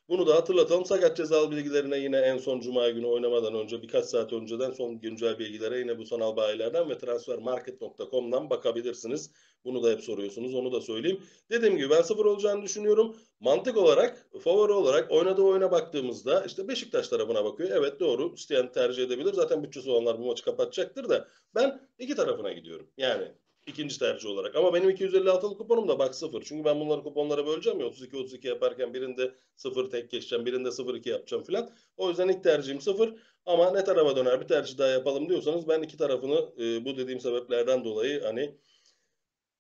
Bunu 0.10 0.28
da 0.28 0.36
hatırlatalım. 0.36 0.86
Sakat 0.86 1.18
cezalı 1.18 1.52
bilgilerine 1.52 1.98
yine 1.98 2.18
en 2.18 2.38
son 2.38 2.60
Cuma 2.60 2.90
günü 2.90 3.06
oynamadan 3.06 3.54
önce 3.54 3.82
birkaç 3.82 4.06
saat 4.06 4.34
önceden 4.34 4.72
son 4.72 5.00
güncel 5.00 5.40
bilgilere 5.40 5.80
yine 5.80 5.98
bu 5.98 6.06
sanal 6.06 6.36
bayilerden 6.36 6.90
ve 6.90 6.98
transfermarket.com'dan 6.98 8.50
bakabilirsiniz. 8.50 9.32
Bunu 9.66 9.84
da 9.84 9.92
hep 9.92 10.04
soruyorsunuz. 10.04 10.56
Onu 10.56 10.72
da 10.72 10.82
söyleyeyim. 10.82 11.22
Dediğim 11.50 11.78
gibi 11.78 11.90
ben 11.90 12.02
sıfır 12.02 12.26
olacağını 12.26 12.64
düşünüyorum. 12.64 13.18
Mantık 13.40 13.78
olarak, 13.78 14.28
favori 14.42 14.72
olarak 14.72 15.12
oynadığı 15.12 15.42
oyuna 15.42 15.72
baktığımızda 15.72 16.46
işte 16.46 16.68
Beşiktaş 16.68 17.08
tarafına 17.08 17.46
bakıyor. 17.46 17.70
Evet 17.74 18.00
doğru. 18.00 18.34
İsteyen 18.34 18.72
tercih 18.72 19.04
edebilir. 19.04 19.34
Zaten 19.34 19.64
bütçesi 19.64 19.90
olanlar 19.90 20.20
bu 20.20 20.26
maçı 20.26 20.44
kapatacaktır 20.46 21.10
da 21.10 21.28
ben 21.56 21.82
iki 22.00 22.16
tarafına 22.16 22.52
gidiyorum. 22.52 22.88
Yani 22.98 23.32
ikinci 23.68 24.00
tercih 24.00 24.30
olarak. 24.30 24.56
Ama 24.56 24.74
benim 24.74 24.90
256'lık 24.90 25.58
kuponum 25.58 25.88
da 25.88 26.00
bak 26.00 26.16
sıfır. 26.16 26.44
Çünkü 26.44 26.66
ben 26.66 26.80
bunları 26.80 27.04
kuponlara 27.04 27.46
böleceğim 27.48 27.80
ya 27.80 27.86
32-32 27.86 28.48
yaparken 28.48 28.94
birinde 28.94 29.32
sıfır 29.56 29.90
tek 29.90 30.12
geçeceğim, 30.12 30.46
birinde 30.46 30.70
0-2 30.70 31.10
yapacağım 31.10 31.44
filan. 31.44 31.70
O 31.98 32.10
yüzden 32.10 32.28
ilk 32.28 32.44
tercihim 32.44 32.82
sıfır. 32.82 33.14
Ama 33.46 33.72
ne 33.72 33.84
tarafa 33.84 34.16
döner 34.16 34.42
bir 34.42 34.48
tercih 34.48 34.78
daha 34.78 34.88
yapalım 34.88 35.30
diyorsanız 35.30 35.68
ben 35.68 35.82
iki 35.82 35.98
tarafını 35.98 36.50
e, 36.60 36.86
bu 36.86 36.98
dediğim 36.98 37.20
sebeplerden 37.20 37.84
dolayı 37.84 38.24
hani 38.24 38.56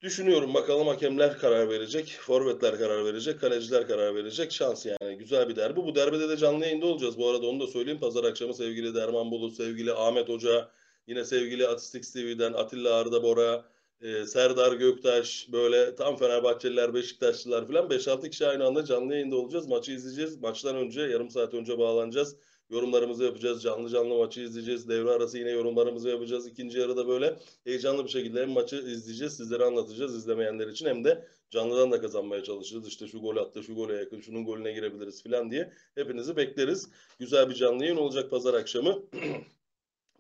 Düşünüyorum 0.01 0.53
bakalım 0.53 0.87
hakemler 0.87 1.37
karar 1.37 1.69
verecek, 1.69 2.17
forvetler 2.19 2.77
karar 2.77 3.05
verecek, 3.05 3.41
kaleciler 3.41 3.87
karar 3.87 4.15
verecek. 4.15 4.51
Şans 4.51 4.85
yani 4.85 5.17
güzel 5.17 5.49
bir 5.49 5.55
derbi. 5.55 5.75
Bu 5.75 5.95
derbide 5.95 6.29
de 6.29 6.37
canlı 6.37 6.65
yayında 6.65 6.85
olacağız. 6.85 7.17
Bu 7.17 7.29
arada 7.29 7.47
onu 7.47 7.59
da 7.59 7.67
söyleyeyim. 7.67 7.99
Pazar 7.99 8.23
akşamı 8.23 8.53
sevgili 8.53 8.95
Derman 8.95 9.31
Bulut, 9.31 9.53
sevgili 9.53 9.93
Ahmet 9.93 10.29
Hoca, 10.29 10.69
yine 11.07 11.25
sevgili 11.25 11.67
Atistix 11.67 12.13
TV'den 12.13 12.53
Atilla 12.53 12.95
Arda 12.95 13.23
Bora, 13.23 13.65
e, 14.01 14.25
Serdar 14.25 14.73
Göktaş, 14.73 15.47
böyle 15.51 15.95
tam 15.95 16.17
Fenerbahçeliler, 16.17 16.93
Beşiktaşlılar 16.93 17.67
falan 17.67 17.89
5-6 17.89 18.29
kişi 18.29 18.47
aynı 18.47 18.65
anda 18.65 18.85
canlı 18.85 19.13
yayında 19.13 19.35
olacağız. 19.35 19.67
Maçı 19.67 19.91
izleyeceğiz. 19.91 20.41
Maçtan 20.41 20.75
önce 20.75 21.01
yarım 21.01 21.29
saat 21.29 21.53
önce 21.53 21.77
bağlanacağız. 21.77 22.35
Yorumlarımızı 22.69 23.23
yapacağız. 23.23 23.63
Canlı 23.63 23.89
canlı 23.89 24.15
maçı 24.15 24.41
izleyeceğiz. 24.41 24.89
Devre 24.89 25.09
arası 25.09 25.37
yine 25.37 25.49
yorumlarımızı 25.49 26.09
yapacağız. 26.09 26.47
İkinci 26.47 26.79
yarıda 26.79 27.07
böyle 27.07 27.35
heyecanlı 27.63 28.03
bir 28.03 28.09
şekilde 28.09 28.41
hem 28.41 28.49
maçı 28.49 28.75
izleyeceğiz. 28.75 29.37
Sizlere 29.37 29.63
anlatacağız 29.63 30.15
izlemeyenler 30.15 30.67
için. 30.67 30.85
Hem 30.85 31.03
de 31.03 31.27
canlıdan 31.49 31.91
da 31.91 32.01
kazanmaya 32.01 32.43
çalışacağız. 32.43 32.87
İşte 32.87 33.07
şu 33.07 33.19
gol 33.19 33.37
attı, 33.37 33.63
şu 33.63 33.75
gole 33.75 33.93
yakın, 33.93 34.21
şunun 34.21 34.45
golüne 34.45 34.73
girebiliriz 34.73 35.23
falan 35.23 35.51
diye. 35.51 35.73
Hepinizi 35.95 36.35
bekleriz. 36.35 36.89
Güzel 37.19 37.49
bir 37.49 37.55
canlı 37.55 37.83
yayın 37.83 37.97
olacak 37.97 38.31
pazar 38.31 38.53
akşamı. 38.53 39.03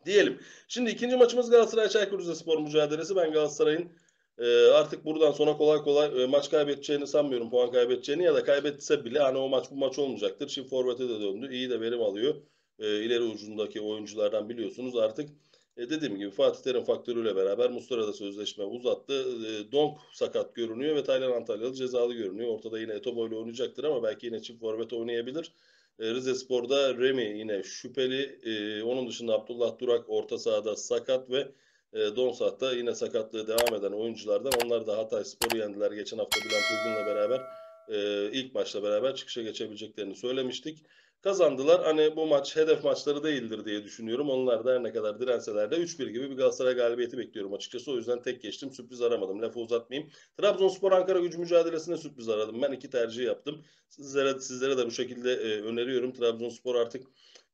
diyelim. 0.07 0.39
Şimdi 0.67 0.91
ikinci 0.91 1.15
maçımız 1.15 1.49
Galatasaray 1.49 1.89
Çaykur 1.89 2.19
Rizespor 2.19 2.59
mücadelesi. 2.61 3.15
Ben 3.15 3.31
Galatasaray'ın 3.31 3.89
e, 4.37 4.67
artık 4.67 5.05
buradan 5.05 5.31
sonra 5.31 5.57
kolay 5.57 5.81
kolay 5.81 6.23
e, 6.23 6.25
maç 6.25 6.49
kaybedeceğini 6.51 7.07
sanmıyorum. 7.07 7.49
Puan 7.49 7.71
kaybedeceğini 7.71 8.23
ya 8.23 8.35
da 8.35 8.43
kaybetse 8.43 9.05
bile 9.05 9.19
hani 9.19 9.37
o 9.37 9.49
maç 9.49 9.65
bu 9.71 9.75
maç 9.75 9.99
olmayacaktır. 9.99 10.49
Şimdi 10.49 10.67
Forvet'e 10.67 11.09
de 11.09 11.21
döndü. 11.21 11.53
İyi 11.53 11.69
de 11.69 11.81
verim 11.81 12.01
alıyor. 12.01 12.35
E, 12.79 13.03
ileri 13.03 13.21
ucundaki 13.23 13.81
oyunculardan 13.81 14.49
biliyorsunuz 14.49 14.95
artık 14.97 15.29
e, 15.77 15.89
dediğim 15.89 16.17
gibi 16.17 16.31
Fatih 16.31 16.63
Terim 16.63 16.83
faktörüyle 16.83 17.35
beraber 17.35 17.71
Muslera 17.71 18.07
da 18.07 18.13
sözleşme 18.13 18.63
uzattı. 18.63 19.13
E, 19.13 19.71
Donk 19.71 19.97
sakat 20.13 20.55
görünüyor 20.55 20.95
ve 20.95 21.03
Taylan 21.03 21.31
Antalyalı 21.31 21.73
cezalı 21.73 22.13
görünüyor. 22.13 22.49
Ortada 22.49 22.79
yine 22.79 22.93
Etobo 22.93 23.27
ile 23.27 23.35
oynayacaktır 23.35 23.83
ama 23.83 24.03
belki 24.03 24.25
yine 24.25 24.41
çift 24.41 24.59
forvet 24.59 24.93
oynayabilir. 24.93 25.51
E, 25.99 26.13
Rize 26.13 26.35
Spor'da 26.35 26.97
Remy 26.97 27.39
yine 27.39 27.63
şüpheli. 27.63 28.39
E, 28.43 28.83
onun 28.83 29.07
dışında 29.07 29.33
Abdullah 29.33 29.79
Durak 29.79 30.09
orta 30.09 30.37
sahada 30.37 30.75
sakat 30.75 31.29
ve 31.29 31.51
e, 31.93 32.15
Donsat'ta 32.15 32.73
yine 32.73 32.95
sakatlığı 32.95 33.47
devam 33.47 33.75
eden 33.75 33.91
oyunculardan. 33.91 34.51
Onlar 34.65 34.87
da 34.87 34.97
Hatay 34.97 35.25
Spor'u 35.25 35.57
yendiler. 35.57 35.91
Geçen 35.91 36.17
hafta 36.17 36.39
Bülent 36.39 36.65
Uygun'la 36.71 37.15
beraber 37.15 37.41
e, 37.89 38.29
ilk 38.31 38.55
maçla 38.55 38.83
beraber 38.83 39.15
çıkışa 39.15 39.41
geçebileceklerini 39.41 40.15
söylemiştik. 40.15 40.83
Kazandılar. 41.27 41.83
Hani 41.83 42.15
bu 42.15 42.27
maç 42.27 42.55
hedef 42.55 42.83
maçları 42.83 43.23
değildir 43.23 43.65
diye 43.65 43.83
düşünüyorum. 43.83 44.29
Onlar 44.29 44.65
da 44.65 44.73
her 44.73 44.83
ne 44.83 44.91
kadar 44.93 45.19
direnseler 45.19 45.71
de 45.71 45.75
3-1 45.75 46.09
gibi 46.09 46.31
bir 46.31 46.35
Galatasaray 46.37 46.73
galibiyeti 46.73 47.17
bekliyorum 47.17 47.53
açıkçası. 47.53 47.91
O 47.91 47.95
yüzden 47.95 48.21
tek 48.21 48.41
geçtim. 48.41 48.71
Sürpriz 48.71 49.01
aramadım. 49.01 49.41
Lafı 49.41 49.59
uzatmayayım. 49.59 50.11
Trabzonspor 50.37 50.91
Ankara 50.91 51.19
gücü 51.19 51.37
mücadelesine 51.37 51.97
sürpriz 51.97 52.29
aradım. 52.29 52.61
Ben 52.61 52.71
iki 52.71 52.89
tercih 52.89 53.25
yaptım. 53.25 53.63
Sizlere, 53.89 54.39
sizlere 54.39 54.77
de 54.77 54.85
bu 54.85 54.91
şekilde 54.91 55.33
e, 55.33 55.61
öneriyorum. 55.61 56.13
Trabzonspor 56.13 56.75
artık 56.75 57.07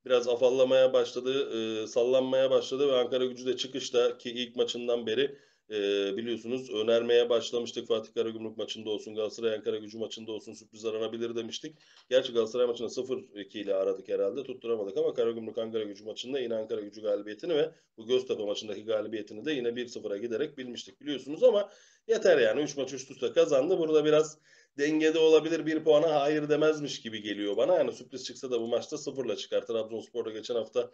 biraz 0.06 0.28
afallamaya 0.28 0.94
başladı, 0.94 1.50
e, 1.84 1.88
sallanmaya 1.88 2.52
başladı 2.52 2.88
ve 2.88 2.96
Ankara 2.96 3.26
gücü 3.26 3.46
de 3.46 3.58
çıkışta 3.58 4.18
ki 4.18 4.30
ilk 4.30 4.56
maçından 4.56 5.08
beri 5.08 5.38
e, 5.70 5.74
biliyorsunuz 6.18 6.70
önermeye 6.70 7.30
başlamıştık. 7.30 7.88
Fatih 7.88 8.14
Karagümrük 8.14 8.58
maçında 8.58 8.90
olsun, 8.90 9.16
Galatasaray 9.16 9.56
Ankara 9.56 9.78
gücü 9.78 9.98
maçında 9.98 10.32
olsun 10.32 10.54
sürpriz 10.54 10.86
aranabilir 10.86 11.36
demiştik. 11.36 11.78
Gerçi 12.10 12.34
Galatasaray 12.34 12.68
maçında 12.68 12.88
0-2 12.88 13.58
ile 13.58 13.74
aradık 13.74 14.10
herhalde 14.10 14.44
tutturamadık 14.44 14.98
ama 14.98 15.14
Karagümrük 15.14 15.58
Ankara 15.58 15.84
gücü 15.84 16.06
maçında 16.06 16.40
yine 16.40 16.56
Ankara 16.56 16.82
gücü 16.82 17.02
galibiyetini 17.02 17.56
ve 17.56 17.72
bu 17.98 18.08
Göztepe 18.08 18.46
maçındaki 18.46 18.86
galibiyetini 18.86 19.46
de 19.46 19.52
yine 19.52 19.68
1-0'a 19.68 20.18
giderek 20.18 20.58
bilmiştik 20.58 21.02
biliyorsunuz 21.02 21.44
ama 21.44 21.70
yeter 22.08 22.38
yani 22.38 22.62
3 22.62 22.78
maç 22.78 22.94
üst 22.94 23.12
üste 23.12 23.32
kazandı. 23.32 23.80
Burada 23.80 24.06
biraz 24.06 24.38
dengede 24.78 25.20
olabilir 25.20 25.66
bir 25.66 25.84
puana 25.84 26.22
hayır 26.22 26.50
demezmiş 26.50 27.02
gibi 27.02 27.22
geliyor 27.22 27.58
bana. 27.58 27.76
Yani 27.76 27.92
sürpriz 27.92 28.26
çıksa 28.26 28.52
da 28.52 28.62
bu 28.62 28.68
maçta 28.68 28.98
sıfırla 28.98 29.36
çıkar. 29.36 29.66
Trabzonspor'da 29.66 30.32
geçen 30.32 30.56
hafta 30.56 30.92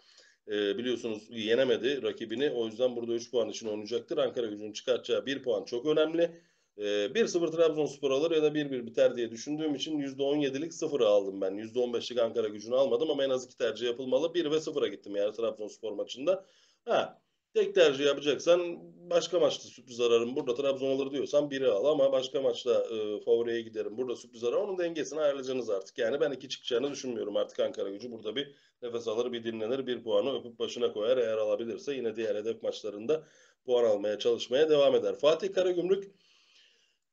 e, 0.48 0.78
biliyorsunuz 0.78 1.28
yenemedi 1.30 2.04
rakibini. 2.04 2.52
O 2.52 2.66
yüzden 2.66 2.96
burada 2.96 3.14
3 3.14 3.32
puan 3.32 3.50
için 3.50 3.68
oynayacaktır. 3.68 4.18
Ankara 4.18 4.48
gücünün 4.48 4.74
çıkartacağı 4.74 5.26
1 5.26 5.44
puan 5.44 5.64
çok 5.66 5.86
önemli. 5.86 6.42
E, 6.78 6.84
1-0 6.84 7.52
Trabzonspor 7.52 8.12
alır 8.12 8.32
ya 8.32 8.44
da 8.44 8.48
1-1 8.48 8.86
biter 8.86 9.18
diye 9.18 9.32
düşündüğüm 9.32 9.76
için 9.76 10.00
%17'lik 10.00 10.72
0'ı 10.72 11.08
aldım 11.08 11.42
ben. 11.42 11.54
%15'lik 11.54 12.20
Ankara 12.20 12.48
gücünü 12.48 12.76
almadım 12.76 13.12
ama 13.12 13.24
en 13.24 13.30
az 13.30 13.46
iki 13.46 13.58
tercih 13.58 13.88
yapılmalı. 13.88 14.34
1 14.34 14.52
ve 14.52 14.56
0'a 14.56 14.88
gittim 14.88 15.16
yani 15.16 15.36
Trabzonspor 15.36 15.92
maçında. 15.92 16.46
Ha, 16.86 17.22
Tek 17.54 17.76
tercih 17.76 18.06
yapacaksan 18.06 18.78
başka 19.10 19.40
maçta 19.40 19.68
sürpriz 19.68 20.00
ararım. 20.00 20.36
Burada 20.36 20.56
Trabzon 20.56 20.96
alır 20.96 21.12
diyorsan 21.12 21.52
biri 21.52 21.68
al 21.68 21.86
ama 21.86 22.12
başka 22.12 22.42
maçta 22.42 22.84
e, 22.92 23.22
favoriye 23.22 23.62
giderim. 23.62 23.98
Burada 23.98 24.16
sürpriz 24.16 24.44
ararım. 24.44 24.62
Onun 24.64 24.78
dengesini 24.78 25.20
ayarlayacaksınız 25.20 25.70
artık. 25.70 25.98
Yani 25.98 26.22
ben 26.22 26.32
iki 26.32 26.50
çıkacağını 26.50 26.92
düşünmüyorum 26.92 27.38
artık 27.38 27.60
Ankara 27.60 27.90
gücü. 27.90 28.12
Burada 28.12 28.36
bir 28.36 28.56
nefes 28.82 29.08
alır, 29.08 29.32
bir 29.32 29.44
dinlenir, 29.44 29.88
bir 29.88 30.04
puanı 30.04 30.40
öpüp 30.40 30.60
başına 30.60 30.94
koyar. 30.94 31.18
Eğer 31.18 31.38
alabilirse 31.38 31.94
yine 31.94 32.16
diğer 32.16 32.36
hedef 32.36 32.64
maçlarında 32.64 33.24
puan 33.66 33.84
almaya 33.84 34.20
çalışmaya 34.20 34.70
devam 34.70 34.96
eder. 34.96 35.16
Fatih 35.16 35.54
Karagümrük 35.54 36.12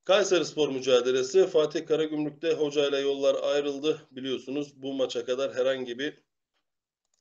Kayseri 0.05 0.45
Spor 0.45 0.69
mücadelesi. 0.69 1.47
Fatih 1.47 1.87
Karagümrük'te 1.87 2.52
hocayla 2.52 2.99
yollar 2.99 3.37
ayrıldı. 3.43 4.02
Biliyorsunuz 4.11 4.83
bu 4.83 4.95
maça 4.95 5.25
kadar 5.25 5.55
herhangi 5.55 5.99
bir 5.99 6.14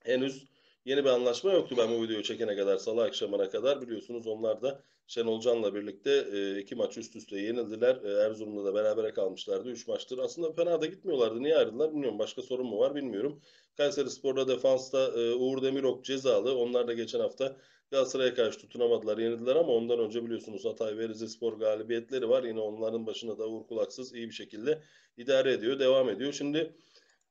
henüz 0.04 0.55
Yeni 0.86 1.06
bir 1.06 1.10
anlaşma 1.10 1.54
yoktu 1.54 1.76
ben 1.78 1.90
bu 1.90 2.04
videoyu 2.04 2.24
çekene 2.24 2.56
kadar 2.56 2.78
salı 2.78 3.04
akşamına 3.04 3.50
kadar 3.50 3.82
biliyorsunuz 3.82 4.28
onlar 4.28 4.62
da 4.62 4.82
Şenol 5.08 5.42
Can'la 5.42 5.76
birlikte 5.76 6.28
e, 6.34 6.60
iki 6.60 6.76
maç 6.76 6.98
üst 6.98 7.16
üste 7.16 7.40
yenildiler. 7.40 7.96
E, 8.04 8.26
Erzurum'da 8.26 8.66
da 8.66 8.74
berabere 8.76 9.14
kalmışlardı. 9.14 9.70
Üç 9.70 9.88
maçtır. 9.88 10.18
Aslında 10.18 10.52
fena 10.52 10.82
da 10.82 10.86
gitmiyorlardı. 10.86 11.44
Niye 11.44 11.58
ayrıldılar 11.58 11.92
bilmiyorum. 11.92 12.20
Başka 12.20 12.42
sorun 12.42 12.66
mu 12.68 12.80
var 12.80 12.96
bilmiyorum. 12.96 13.42
Kayseri 13.78 14.10
Spor'da 14.10 14.48
defansta 14.48 15.00
e, 15.00 15.34
Uğur 15.34 15.62
Demirok 15.62 16.06
cezalı. 16.06 16.58
Onlar 16.58 16.88
da 16.88 16.94
geçen 16.94 17.20
hafta 17.20 17.58
Galatasaray'a 17.92 18.34
karşı 18.34 18.60
tutunamadılar, 18.60 19.18
yenildiler 19.18 19.56
ama 19.56 19.74
ondan 19.74 20.00
önce 20.00 20.26
biliyorsunuz 20.26 20.66
Hatay 20.66 20.98
ve 20.98 21.10
Rizespor 21.10 21.54
galibiyetleri 21.54 22.30
var. 22.30 22.44
Yine 22.44 22.60
onların 22.60 23.06
başına 23.06 23.38
da 23.38 23.48
Uğur 23.48 23.68
Kulaksız 23.68 24.14
iyi 24.14 24.28
bir 24.28 24.34
şekilde 24.34 24.82
idare 25.18 25.54
ediyor, 25.54 25.80
devam 25.80 26.10
ediyor. 26.10 26.34
Şimdi 26.34 26.76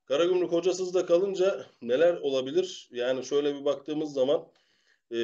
Karagümrük 0.06 0.52
hocasız 0.52 0.94
da 0.94 1.06
kalınca 1.06 1.66
neler 1.82 2.16
olabilir? 2.16 2.88
Yani 2.90 3.24
şöyle 3.24 3.54
bir 3.54 3.64
baktığımız 3.64 4.12
zaman 4.12 4.48
e, 5.14 5.18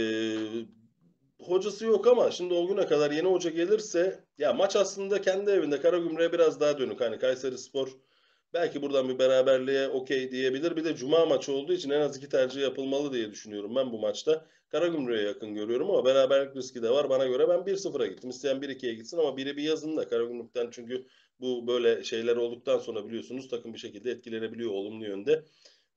hocası 1.40 1.86
yok 1.86 2.06
ama 2.06 2.30
şimdi 2.30 2.54
o 2.54 2.68
güne 2.68 2.86
kadar 2.86 3.10
yeni 3.10 3.28
hoca 3.28 3.50
gelirse 3.50 4.24
ya 4.38 4.52
maç 4.52 4.76
aslında 4.76 5.20
kendi 5.20 5.50
evinde 5.50 5.80
Karagümrük'e 5.80 6.32
biraz 6.32 6.60
daha 6.60 6.78
dönük. 6.78 7.00
Hani 7.00 7.18
Kayseri 7.18 7.58
Spor 7.58 7.88
belki 8.52 8.82
buradan 8.82 9.08
bir 9.08 9.18
beraberliğe 9.18 9.88
okey 9.88 10.30
diyebilir. 10.30 10.76
Bir 10.76 10.84
de 10.84 10.96
cuma 10.96 11.26
maçı 11.26 11.52
olduğu 11.52 11.72
için 11.72 11.90
en 11.90 12.00
az 12.00 12.16
iki 12.16 12.28
tercih 12.28 12.62
yapılmalı 12.62 13.12
diye 13.12 13.30
düşünüyorum 13.30 13.76
ben 13.76 13.92
bu 13.92 13.98
maçta. 13.98 14.46
Karagümrük'e 14.68 15.22
yakın 15.22 15.54
görüyorum 15.54 15.90
ama 15.90 16.04
beraberlik 16.04 16.56
riski 16.56 16.82
de 16.82 16.90
var. 16.90 17.10
Bana 17.10 17.26
göre 17.26 17.48
ben 17.48 17.58
1-0'a 17.58 18.06
gittim. 18.06 18.30
İsteyen 18.30 18.56
1-2'ye 18.56 18.94
gitsin 18.94 19.18
ama 19.18 19.36
biri 19.36 19.56
bir 19.56 19.62
yazın 19.62 19.96
da 19.96 20.08
Karagümrük'ten 20.08 20.68
çünkü 20.70 21.06
bu 21.40 21.66
böyle 21.66 22.04
şeyler 22.04 22.36
olduktan 22.36 22.78
sonra 22.78 23.06
biliyorsunuz 23.06 23.48
takım 23.48 23.74
bir 23.74 23.78
şekilde 23.78 24.10
etkilenebiliyor 24.10 24.70
olumlu 24.70 25.04
yönde. 25.04 25.44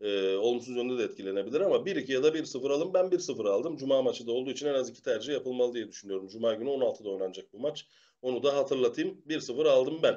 Ee, 0.01 0.35
olumsuz 0.35 0.75
yönde 0.75 0.97
de 0.97 1.03
etkilenebilir 1.03 1.62
ama 1.62 1.75
1-2 1.75 2.12
ya 2.12 2.23
da 2.23 2.29
1-0 2.33 2.71
alın. 2.71 2.93
Ben 2.93 3.05
1-0 3.05 3.50
aldım. 3.50 3.77
Cuma 3.77 4.01
maçı 4.01 4.27
da 4.27 4.31
olduğu 4.31 4.51
için 4.51 4.67
en 4.67 4.73
az 4.73 4.89
iki 4.89 5.01
tercih 5.01 5.33
yapılmalı 5.33 5.73
diye 5.73 5.88
düşünüyorum. 5.88 6.27
Cuma 6.27 6.53
günü 6.53 6.69
16'da 6.69 7.09
oynanacak 7.09 7.53
bu 7.53 7.59
maç. 7.59 7.88
Onu 8.21 8.43
da 8.43 8.55
hatırlatayım. 8.55 9.21
1-0 9.27 9.69
aldım 9.69 10.00
ben. 10.03 10.15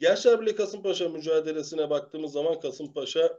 Gençler 0.00 0.40
Birliği 0.40 0.54
Kasımpaşa 0.54 1.08
mücadelesine 1.08 1.90
baktığımız 1.90 2.32
zaman 2.32 2.60
Kasımpaşa 2.60 3.38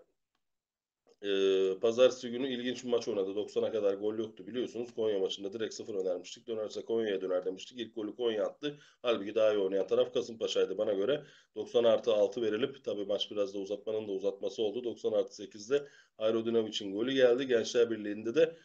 e, 1.22 1.80
pazartesi 1.82 2.30
günü 2.32 2.48
ilginç 2.48 2.84
bir 2.84 2.90
maç 2.90 3.08
oynadı. 3.08 3.36
90'a 3.36 3.72
kadar 3.72 3.94
gol 3.94 4.18
yoktu 4.18 4.48
biliyorsunuz. 4.48 4.94
Konya 4.96 5.20
maçında 5.20 5.54
direkt 5.54 5.74
sıfır 5.74 5.96
önermiştik. 5.96 6.48
Dönerse 6.48 6.86
Konya'ya 6.86 7.22
döner 7.22 7.46
demiştik. 7.46 7.80
İlk 7.80 7.96
golü 7.96 8.16
Konya 8.16 8.46
attı. 8.46 8.78
Halbuki 9.02 9.36
daha 9.36 9.54
iyi 9.54 9.58
oynayan 9.60 9.88
taraf 9.88 10.14
Kasımpaşa'ydı 10.14 10.78
bana 10.78 10.94
göre. 10.94 11.24
90 11.56 11.84
artı 11.84 12.14
6 12.14 12.42
verilip 12.42 12.84
tabii 12.84 13.06
maç 13.06 13.32
biraz 13.32 13.54
da 13.54 13.60
uzatmanın 13.60 14.08
da 14.08 14.12
uzatması 14.12 14.62
oldu. 14.64 14.84
90 14.84 15.12
artı 15.12 15.44
8'de 15.44 15.88
Aerodinamic'in 16.18 16.94
golü 16.94 17.14
geldi. 17.14 17.48
Gençler 17.48 17.92
Birliği'nde 17.92 18.36
de 18.36 18.56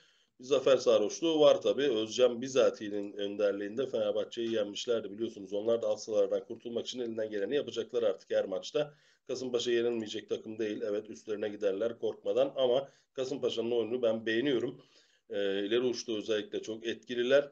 bir 0.40 0.44
zafer 0.44 0.76
sarhoşluğu 0.76 1.40
var 1.40 1.60
tabii. 1.60 1.90
Özcan 1.90 2.42
Bizati'nin 2.42 3.12
önderliğinde 3.12 3.86
Fenerbahçe'yi 3.86 4.52
yenmişlerdi 4.52 5.10
biliyorsunuz. 5.10 5.52
Onlar 5.52 5.82
da 5.82 5.86
alt 5.86 6.08
kurtulmak 6.48 6.86
için 6.86 7.00
elinden 7.00 7.30
geleni 7.30 7.56
yapacaklar 7.56 8.02
artık 8.02 8.30
her 8.30 8.44
maçta. 8.44 8.94
Kasımpaşa 9.26 9.70
yenilmeyecek 9.70 10.28
takım 10.28 10.58
değil. 10.58 10.82
Evet 10.82 11.10
üstlerine 11.10 11.48
giderler 11.48 11.98
korkmadan 11.98 12.52
ama 12.56 12.88
Kasımpaşa'nın 13.12 13.70
oyunu 13.70 14.02
ben 14.02 14.26
beğeniyorum. 14.26 14.82
E, 15.30 15.36
ileri 15.66 15.80
uçta 15.80 16.12
özellikle 16.12 16.62
çok 16.62 16.86
etkililer. 16.86 17.50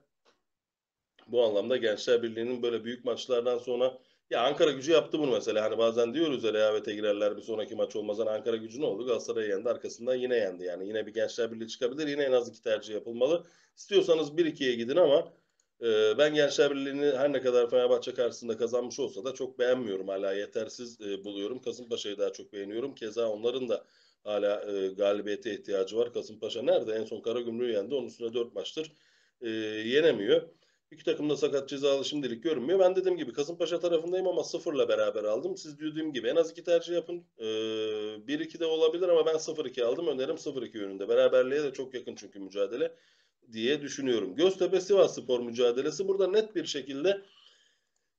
Bu 1.27 1.45
anlamda 1.45 1.77
Gençler 1.77 2.23
Birliği'nin 2.23 2.63
böyle 2.63 2.85
büyük 2.85 3.05
maçlardan 3.05 3.59
sonra 3.59 3.99
ya 4.31 4.43
Ankara 4.47 4.71
gücü 4.73 4.93
yaptı 4.93 5.19
bunu 5.19 5.31
mesela. 5.31 5.65
Hani 5.65 5.79
bazen 5.79 6.15
diyoruz 6.15 6.45
ya 6.45 6.53
rehavete 6.53 6.95
girerler 6.95 7.37
bir 7.37 7.43
sonraki 7.43 7.75
maç 7.75 7.97
olmazdan 7.97 8.27
Ankara 8.27 8.57
gücü 8.57 8.81
ne 8.81 8.85
oldu? 8.85 9.07
Galatasaray 9.07 9.49
yendi 9.49 9.69
arkasından 9.69 10.15
yine 10.15 10.37
yendi. 10.37 10.65
Yani 10.65 10.89
yine 10.89 11.07
bir 11.07 11.15
Gençler 11.15 11.53
Birliği 11.53 11.69
çıkabilir. 11.69 12.09
Yine 12.09 12.23
en 12.23 12.33
az 12.33 12.49
iki 12.49 12.63
tercih 12.63 12.95
yapılmalı. 12.95 13.45
İstiyorsanız 13.77 14.31
1-2'ye 14.31 14.75
gidin 14.75 14.97
ama 14.97 15.33
e, 15.83 16.19
ben 16.19 16.35
Gençler 16.35 16.71
Birliği'ni 16.71 17.07
her 17.17 17.33
ne 17.33 17.41
kadar 17.41 17.71
Fenerbahçe 17.71 18.15
karşısında 18.15 18.57
kazanmış 18.57 18.99
olsa 18.99 19.25
da 19.25 19.35
çok 19.35 19.59
beğenmiyorum. 19.59 20.09
Hala 20.09 20.33
yetersiz 20.33 21.01
e, 21.01 21.25
buluyorum. 21.25 21.63
Kasımpaşa'yı 21.63 22.19
daha 22.19 22.33
çok 22.33 22.53
beğeniyorum. 22.53 22.95
Keza 22.95 23.29
onların 23.29 23.69
da 23.69 23.85
hala 24.25 24.73
e, 24.73 24.89
galibiyete 24.89 25.55
ihtiyacı 25.55 25.97
var. 25.97 26.13
Kasımpaşa 26.13 26.63
nerede? 26.63 26.93
En 26.93 27.05
son 27.05 27.21
Karagümrük'ü 27.21 27.73
yendi. 27.73 27.95
Onun 27.95 28.07
üstüne 28.07 28.35
4 28.35 28.55
maçtır 28.55 28.93
e, 29.41 29.49
yenemiyor. 29.49 30.43
İki 30.91 31.05
takım 31.05 31.31
da 31.31 31.37
sakat 31.37 31.69
cezalı 31.69 32.05
şimdilik 32.05 32.43
görünmüyor. 32.43 32.79
Ben 32.79 32.97
dediğim 32.97 33.19
gibi 33.19 33.33
Kasımpaşa 33.33 33.81
tarafındayım 33.81 34.27
ama 34.29 34.45
sıfırla 34.45 34.89
beraber 34.89 35.25
aldım. 35.25 35.57
Siz 35.57 35.81
dediğim 35.81 36.13
gibi 36.13 36.29
en 36.29 36.37
az 36.37 36.51
iki 36.51 36.65
tercih 36.65 36.95
yapın. 36.95 37.25
Ee, 37.39 37.45
1-2 38.27 38.61
de 38.61 38.67
olabilir 38.67 39.09
ama 39.09 39.27
ben 39.27 39.35
0-2 39.39 39.85
aldım. 39.85 40.07
Önerim 40.07 40.37
0-2 40.37 40.79
yönünde. 40.79 41.09
Beraberliğe 41.09 41.63
de 41.63 41.73
çok 41.73 41.95
yakın 41.95 42.15
çünkü 42.15 42.39
mücadele 42.39 42.93
diye 43.53 43.83
düşünüyorum. 43.83 44.37
Göztepe 44.37 44.81
Sivas 44.81 45.15
Spor 45.15 45.41
mücadelesi 45.41 46.09
burada 46.09 46.27
net 46.27 46.55
bir 46.57 46.67
şekilde 46.67 47.23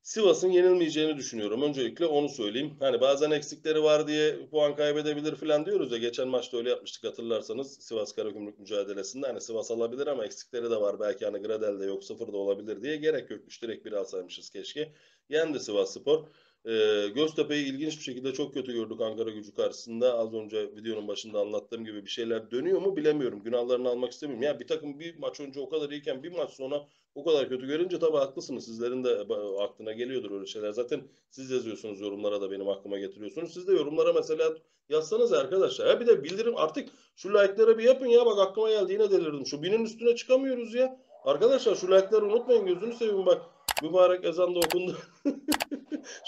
Sivas'ın 0.01 0.49
yenilmeyeceğini 0.51 1.17
düşünüyorum. 1.17 1.61
Öncelikle 1.61 2.05
onu 2.05 2.29
söyleyeyim. 2.29 2.75
Hani 2.79 3.01
bazen 3.01 3.31
eksikleri 3.31 3.83
var 3.83 4.07
diye 4.07 4.47
puan 4.51 4.75
kaybedebilir 4.75 5.35
falan 5.35 5.65
diyoruz 5.65 5.91
ya. 5.91 5.97
Geçen 5.97 6.27
maçta 6.27 6.57
öyle 6.57 6.69
yapmıştık 6.69 7.03
hatırlarsanız 7.03 7.73
Sivas 7.73 8.15
Karagümrük 8.15 8.59
mücadelesinde. 8.59 9.27
Hani 9.27 9.41
Sivas 9.41 9.71
alabilir 9.71 10.07
ama 10.07 10.25
eksikleri 10.25 10.71
de 10.71 10.81
var. 10.81 10.99
Belki 10.99 11.25
hani 11.25 11.37
Gradel'de 11.41 11.85
yok 11.85 12.03
sıfır 12.03 12.33
da 12.33 12.37
olabilir 12.37 12.81
diye 12.81 12.95
gerek 12.95 13.31
yokmuş. 13.31 13.61
Direkt 13.61 13.85
bir 13.85 13.91
alsaymışız 13.91 14.49
keşke. 14.49 14.93
Yendi 15.29 15.59
Sivas 15.59 15.93
Spor. 15.93 16.27
Ee, 16.65 17.07
Göztepe'yi 17.15 17.65
ilginç 17.65 17.97
bir 17.97 18.03
şekilde 18.03 18.33
çok 18.33 18.53
kötü 18.53 18.73
gördük 18.73 19.01
Ankara 19.01 19.29
gücü 19.29 19.53
karşısında. 19.53 20.17
Az 20.17 20.33
önce 20.33 20.75
videonun 20.75 21.07
başında 21.07 21.39
anlattığım 21.39 21.85
gibi 21.85 22.05
bir 22.05 22.09
şeyler 22.09 22.51
dönüyor 22.51 22.81
mu 22.81 22.97
bilemiyorum. 22.97 23.43
Günahlarını 23.43 23.89
almak 23.89 24.11
istemiyorum. 24.11 24.43
Ya 24.43 24.59
bir 24.59 24.67
takım 24.67 24.99
bir 24.99 25.17
maç 25.17 25.39
önce 25.39 25.59
o 25.59 25.69
kadar 25.69 25.89
iyiken 25.89 26.23
bir 26.23 26.31
maç 26.31 26.49
sonra 26.49 26.87
o 27.15 27.23
kadar 27.23 27.49
kötü 27.49 27.67
görünce 27.67 27.99
tabii 27.99 28.17
haklısınız. 28.17 28.65
Sizlerin 28.65 29.03
de 29.03 29.17
aklına 29.59 29.91
geliyordur 29.91 30.31
öyle 30.31 30.45
şeyler. 30.45 30.71
Zaten 30.71 31.01
siz 31.29 31.51
yazıyorsunuz 31.51 32.01
yorumlara 32.01 32.41
da 32.41 32.51
benim 32.51 32.69
aklıma 32.69 32.99
getiriyorsunuz. 32.99 33.53
Siz 33.53 33.67
de 33.67 33.73
yorumlara 33.73 34.13
mesela 34.13 34.53
yazsanız 34.89 35.33
arkadaşlar. 35.33 35.87
Ya 35.87 35.99
bir 35.99 36.07
de 36.07 36.23
bildirim 36.23 36.53
artık 36.57 36.89
şu 37.15 37.29
like'ları 37.29 37.77
bir 37.77 37.83
yapın 37.83 38.05
ya. 38.05 38.25
Bak 38.25 38.39
aklıma 38.39 38.69
geldi 38.69 38.93
yine 38.93 39.11
delirdim. 39.11 39.45
Şu 39.45 39.63
binin 39.63 39.85
üstüne 39.85 40.15
çıkamıyoruz 40.15 40.73
ya. 40.73 40.99
Arkadaşlar 41.23 41.75
şu 41.75 41.87
like'ları 41.87 42.25
unutmayın 42.25 42.65
gözünü 42.65 42.93
seveyim 42.93 43.25
bak. 43.25 43.41
Mübarek 43.81 44.25
ezan 44.25 44.55
da 44.55 44.59
okundu. 44.59 44.97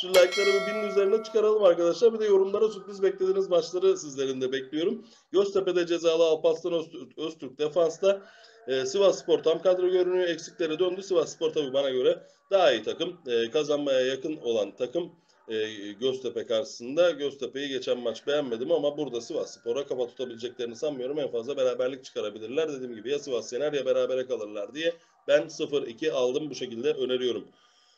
Şu 0.01 0.07
like'ları 0.07 0.67
binin 0.67 0.89
üzerine 0.89 1.23
çıkaralım 1.23 1.63
arkadaşlar. 1.63 2.13
Bir 2.13 2.19
de 2.19 2.25
yorumlara 2.25 2.67
sürpriz 2.67 3.03
beklediğiniz 3.03 3.49
maçları 3.49 3.97
sizlerin 3.97 4.41
de 4.41 4.51
bekliyorum. 4.51 5.05
Göztepe'de 5.31 5.87
cezalı 5.87 6.23
Alparslan 6.23 6.73
Öztürk, 6.73 7.17
Öztürk 7.17 7.59
defansta. 7.59 8.21
Ee, 8.67 8.85
Sivas 8.85 9.19
Spor 9.19 9.39
tam 9.39 9.61
kadro 9.61 9.89
görünüyor. 9.89 10.27
Eksikleri 10.27 10.79
döndü. 10.79 11.03
Sivas 11.03 11.35
Spor 11.35 11.49
tabii 11.53 11.73
bana 11.73 11.89
göre 11.89 12.23
daha 12.51 12.71
iyi 12.71 12.83
takım. 12.83 13.17
Ee, 13.27 13.49
kazanmaya 13.49 14.01
yakın 14.01 14.37
olan 14.37 14.75
takım 14.75 15.11
e, 15.47 15.91
Göztepe 15.91 16.45
karşısında. 16.45 17.11
Göztepe'yi 17.11 17.69
geçen 17.69 17.99
maç 17.99 18.27
beğenmedim 18.27 18.71
ama 18.71 18.97
burada 18.97 19.21
Sivas 19.21 19.53
Spor'a 19.53 19.87
kafa 19.87 20.07
tutabileceklerini 20.07 20.75
sanmıyorum. 20.75 21.19
En 21.19 21.31
fazla 21.31 21.57
beraberlik 21.57 22.03
çıkarabilirler. 22.03 22.73
Dediğim 22.73 22.95
gibi 22.95 23.11
ya 23.11 23.19
Sivas 23.19 23.53
yener 23.53 23.73
ya 23.73 23.85
berabere 23.85 24.25
kalırlar 24.25 24.75
diye 24.75 24.93
ben 25.27 25.41
0-2 25.41 26.11
aldım 26.11 26.49
bu 26.49 26.55
şekilde 26.55 26.93
öneriyorum. 26.93 27.47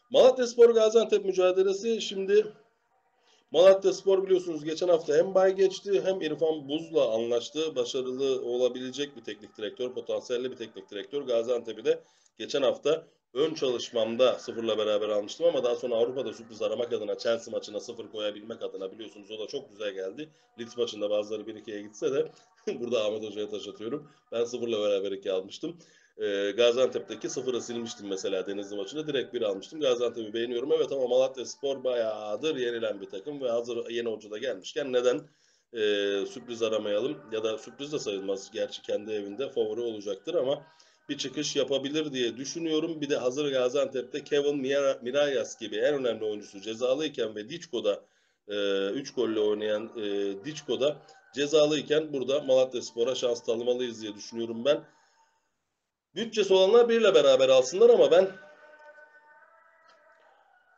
Malatya 0.09 0.47
Spor 0.47 0.69
Gaziantep 0.69 1.25
mücadelesi 1.25 2.01
şimdi 2.01 2.53
Malatya 3.51 3.93
Spor 3.93 4.23
biliyorsunuz 4.23 4.63
geçen 4.63 4.87
hafta 4.87 5.17
hem 5.17 5.35
bay 5.35 5.55
geçti 5.55 6.01
hem 6.05 6.21
İrfan 6.21 6.69
Buz'la 6.69 7.13
anlaştı. 7.13 7.75
Başarılı 7.75 8.41
olabilecek 8.45 9.15
bir 9.15 9.23
teknik 9.23 9.57
direktör, 9.57 9.93
potansiyelli 9.93 10.51
bir 10.51 10.55
teknik 10.55 10.91
direktör. 10.91 11.21
Gaziantep'i 11.21 11.85
de 11.85 11.99
geçen 12.37 12.61
hafta 12.61 13.07
ön 13.33 13.53
çalışmamda 13.53 14.39
sıfırla 14.39 14.77
beraber 14.77 15.09
almıştım 15.09 15.45
ama 15.45 15.63
daha 15.63 15.75
sonra 15.75 15.95
Avrupa'da 15.95 16.33
sürpriz 16.33 16.61
aramak 16.61 16.93
adına 16.93 17.17
Chelsea 17.17 17.51
maçına 17.51 17.79
sıfır 17.79 18.11
koyabilmek 18.11 18.63
adına 18.63 18.91
biliyorsunuz 18.91 19.31
o 19.31 19.39
da 19.39 19.47
çok 19.47 19.69
güzel 19.69 19.93
geldi. 19.93 20.29
Leeds 20.59 20.77
maçında 20.77 21.09
bazıları 21.09 21.41
1-2'ye 21.41 21.81
gitse 21.81 22.13
de 22.13 22.31
burada 22.79 23.05
Ahmet 23.05 23.23
Hoca'ya 23.23 23.49
taş 23.49 23.67
atıyorum. 23.67 24.11
Ben 24.31 24.43
sıfırla 24.43 24.81
beraber 24.81 25.11
2 25.11 25.31
almıştım. 25.31 25.77
E, 26.17 26.51
Gaziantep'teki 26.51 27.29
sıfıra 27.29 27.61
silmiştim 27.61 28.07
mesela 28.07 28.47
Denizli 28.47 28.75
maçında. 28.75 29.07
Direkt 29.07 29.33
bir 29.33 29.41
almıştım. 29.41 29.79
Gaziantep'i 29.79 30.33
beğeniyorum. 30.33 30.71
Evet 30.71 30.91
ama 30.91 31.07
Malatya 31.07 31.45
Spor 31.45 31.83
bayağıdır 31.83 32.55
yenilen 32.55 33.01
bir 33.01 33.09
takım 33.09 33.41
ve 33.41 33.49
hazır 33.49 33.89
yeni 33.89 34.09
hoca 34.09 34.31
da 34.31 34.37
gelmişken 34.37 34.93
neden 34.93 35.17
e, 35.73 35.79
sürpriz 36.25 36.63
aramayalım? 36.63 37.17
Ya 37.31 37.43
da 37.43 37.57
sürpriz 37.57 37.93
de 37.93 37.99
sayılmaz. 37.99 38.51
Gerçi 38.51 38.81
kendi 38.81 39.11
evinde 39.11 39.49
favori 39.49 39.81
olacaktır 39.81 40.33
ama 40.33 40.63
bir 41.09 41.17
çıkış 41.17 41.55
yapabilir 41.55 42.13
diye 42.13 42.37
düşünüyorum. 42.37 43.01
Bir 43.01 43.09
de 43.09 43.17
hazır 43.17 43.51
Gaziantep'te 43.51 44.23
Kevin 44.23 44.57
Mirayas 45.01 45.59
gibi 45.59 45.75
en 45.75 45.93
önemli 45.93 46.25
oyuncusu 46.25 46.61
cezalıyken 46.61 47.35
ve 47.35 47.49
Diçko'da 47.49 48.05
3 48.47 49.09
e, 49.09 49.13
golle 49.15 49.39
oynayan 49.39 49.91
e, 49.97 50.35
Diçko'da 50.45 50.97
cezalıyken 51.33 52.13
burada 52.13 52.41
Malatya 52.41 52.81
Spor'a 52.81 53.15
şans 53.15 53.43
tanımalıyız 53.43 54.01
diye 54.01 54.15
düşünüyorum 54.15 54.65
ben. 54.65 54.83
Bütçesi 56.15 56.53
olanlar 56.53 56.89
biriyle 56.89 57.15
beraber 57.15 57.49
alsınlar 57.49 57.89
ama 57.89 58.11
ben 58.11 58.27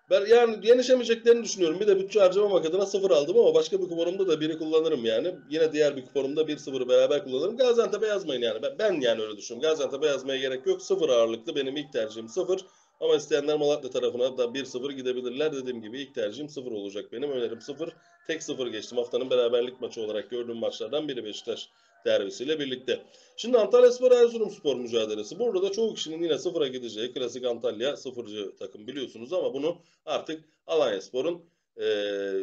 ben 0.09 0.25
yani 0.25 0.67
yenişemeyeceklerini 0.67 1.43
düşünüyorum. 1.43 1.79
Bir 1.79 1.87
de 1.87 1.99
bütçe 1.99 2.19
harcamamak 2.19 2.65
adına 2.65 2.85
sıfır 2.85 3.11
aldım 3.11 3.39
ama 3.39 3.53
başka 3.53 3.81
bir 3.81 3.89
kuponumda 3.89 4.27
da 4.27 4.41
biri 4.41 4.57
kullanırım 4.57 5.05
yani. 5.05 5.35
Yine 5.49 5.73
diğer 5.73 5.97
bir 5.97 6.05
kuponumda 6.05 6.47
bir 6.47 6.57
sıfırı 6.57 6.89
beraber 6.89 7.23
kullanırım. 7.23 7.57
Gaziantep'e 7.57 8.07
yazmayın 8.07 8.41
yani. 8.41 8.61
Ben, 8.61 8.79
ben 8.79 9.01
yani 9.01 9.21
öyle 9.21 9.37
düşünüyorum. 9.37 9.69
Gaziantep'e 9.69 10.07
yazmaya 10.07 10.39
gerek 10.39 10.67
yok. 10.67 10.81
Sıfır 10.81 11.09
ağırlıklı 11.09 11.55
benim 11.55 11.77
ilk 11.77 11.93
tercihim 11.93 12.27
sıfır. 12.27 12.65
Ama 12.99 13.15
isteyenler 13.15 13.57
Malatya 13.57 13.89
tarafına 13.89 14.37
da 14.37 14.43
1-0 14.43 14.91
gidebilirler. 14.91 15.53
Dediğim 15.53 15.81
gibi 15.81 16.01
ilk 16.01 16.15
tercihim 16.15 16.49
0 16.49 16.71
olacak 16.71 17.11
benim. 17.11 17.31
Önerim 17.31 17.61
0. 17.61 17.89
Tek 18.27 18.43
0 18.43 18.67
geçtim. 18.67 18.97
Haftanın 18.97 19.29
beraberlik 19.29 19.81
maçı 19.81 20.01
olarak 20.01 20.29
gördüğüm 20.29 20.57
maçlardan 20.57 21.07
biri 21.07 21.23
Beşiktaş 21.25 21.69
derbisiyle 22.05 22.59
birlikte. 22.59 23.03
Şimdi 23.37 23.57
Antalya 23.57 23.91
Spor 23.91 24.11
Erzurum 24.11 24.51
Spor 24.51 24.75
mücadelesi. 24.75 25.39
Burada 25.39 25.61
da 25.61 25.71
çoğu 25.71 25.93
kişinin 25.93 26.23
yine 26.23 26.37
sıfıra 26.37 26.67
gideceği 26.67 27.13
klasik 27.13 27.45
Antalya 27.45 27.97
sıfırcı 27.97 28.55
takım 28.59 28.87
biliyorsunuz 28.87 29.33
ama 29.33 29.53
bunu 29.53 29.81
artık 30.05 30.43
Alanya 30.67 31.01
Spor'un 31.01 31.45
e, 31.77 31.85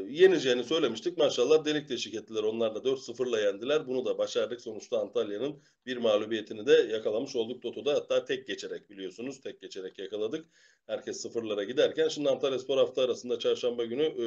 yeneceğini 0.09 0.65
söylemiştik. 0.65 1.19
Maşallah 1.19 1.65
delik 1.65 1.89
deşik 1.89 2.15
ettiler. 2.15 2.43
Onlar 2.43 2.75
da 2.75 2.79
4-0'la 2.79 3.41
yendiler. 3.41 3.87
Bunu 3.87 4.05
da 4.05 4.19
başardık. 4.19 4.61
Sonuçta 4.61 4.99
Antalya'nın 4.99 5.63
bir 5.87 5.97
mağlubiyetini 5.97 6.67
de 6.67 6.73
yakalamış 6.73 7.37
olduk 7.37 7.63
Toto'da. 7.63 7.95
Hatta 7.95 8.25
tek 8.25 8.47
geçerek 8.47 8.91
biliyorsunuz. 8.91 9.41
Tek 9.41 9.61
geçerek 9.61 9.99
yakaladık. 9.99 10.47
Herkes 10.87 11.21
sıfırlara 11.21 11.65
giderken. 11.65 12.09
Şimdi 12.09 12.31
Antalya 12.31 12.59
Spor 12.59 12.79
hafta 12.79 13.03
arasında 13.03 13.39
çarşamba 13.39 13.85
günü 13.85 14.03
e, 14.03 14.27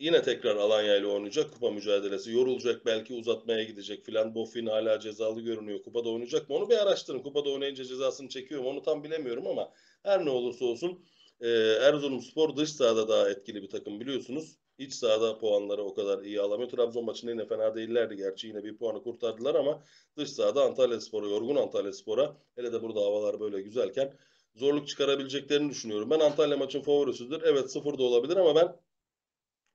Yine 0.00 0.22
tekrar 0.22 0.56
Alanya 0.56 0.96
ile 0.96 1.06
oynayacak 1.06 1.52
kupa 1.52 1.70
mücadelesi. 1.70 2.32
Yorulacak 2.32 2.86
belki 2.86 3.14
uzatmaya 3.14 3.64
gidecek 3.64 4.04
filan. 4.04 4.34
Bofin 4.34 4.66
hala 4.66 5.00
cezalı 5.00 5.40
görünüyor. 5.40 5.82
Kupada 5.82 6.08
oynayacak 6.08 6.48
mı? 6.50 6.56
Onu 6.56 6.70
bir 6.70 6.76
araştırın. 6.76 7.22
Kupada 7.22 7.50
oynayınca 7.50 7.84
cezasını 7.84 8.28
çekiyor 8.28 8.62
mu? 8.62 8.68
Onu 8.68 8.82
tam 8.82 9.04
bilemiyorum 9.04 9.46
ama 9.46 9.72
her 10.02 10.24
ne 10.24 10.30
olursa 10.30 10.64
olsun 10.64 11.04
e, 11.40 11.48
Erzurumspor 11.82 12.56
dış 12.56 12.72
sahada 12.72 13.08
daha 13.08 13.30
etkili 13.30 13.62
bir 13.62 13.70
takım 13.70 14.00
biliyorsunuz. 14.00 14.56
İç 14.78 14.94
sahada 14.94 15.38
puanları 15.38 15.82
o 15.82 15.94
kadar 15.94 16.22
iyi 16.22 16.40
alamıyor. 16.40 16.70
Trabzon 16.70 17.04
maçında 17.04 17.30
yine 17.30 17.46
fena 17.46 17.74
değillerdi. 17.74 18.16
Gerçi 18.16 18.46
yine 18.46 18.64
bir 18.64 18.76
puanı 18.76 19.02
kurtardılar 19.02 19.54
ama 19.54 19.82
dış 20.16 20.30
sahada 20.30 20.62
Antalya 20.62 21.00
Spor'a, 21.00 21.26
yorgun 21.26 21.56
Antalya 21.56 21.92
Spor'a 21.92 22.36
hele 22.56 22.72
de 22.72 22.82
burada 22.82 23.00
havalar 23.00 23.40
böyle 23.40 23.60
güzelken 23.60 24.14
zorluk 24.54 24.88
çıkarabileceklerini 24.88 25.70
düşünüyorum. 25.70 26.10
Ben 26.10 26.20
Antalya 26.20 26.56
maçın 26.56 26.80
favorisidir. 26.82 27.42
Evet 27.44 27.72
sıfır 27.72 27.98
da 27.98 28.02
olabilir 28.02 28.36
ama 28.36 28.54
ben 28.54 28.76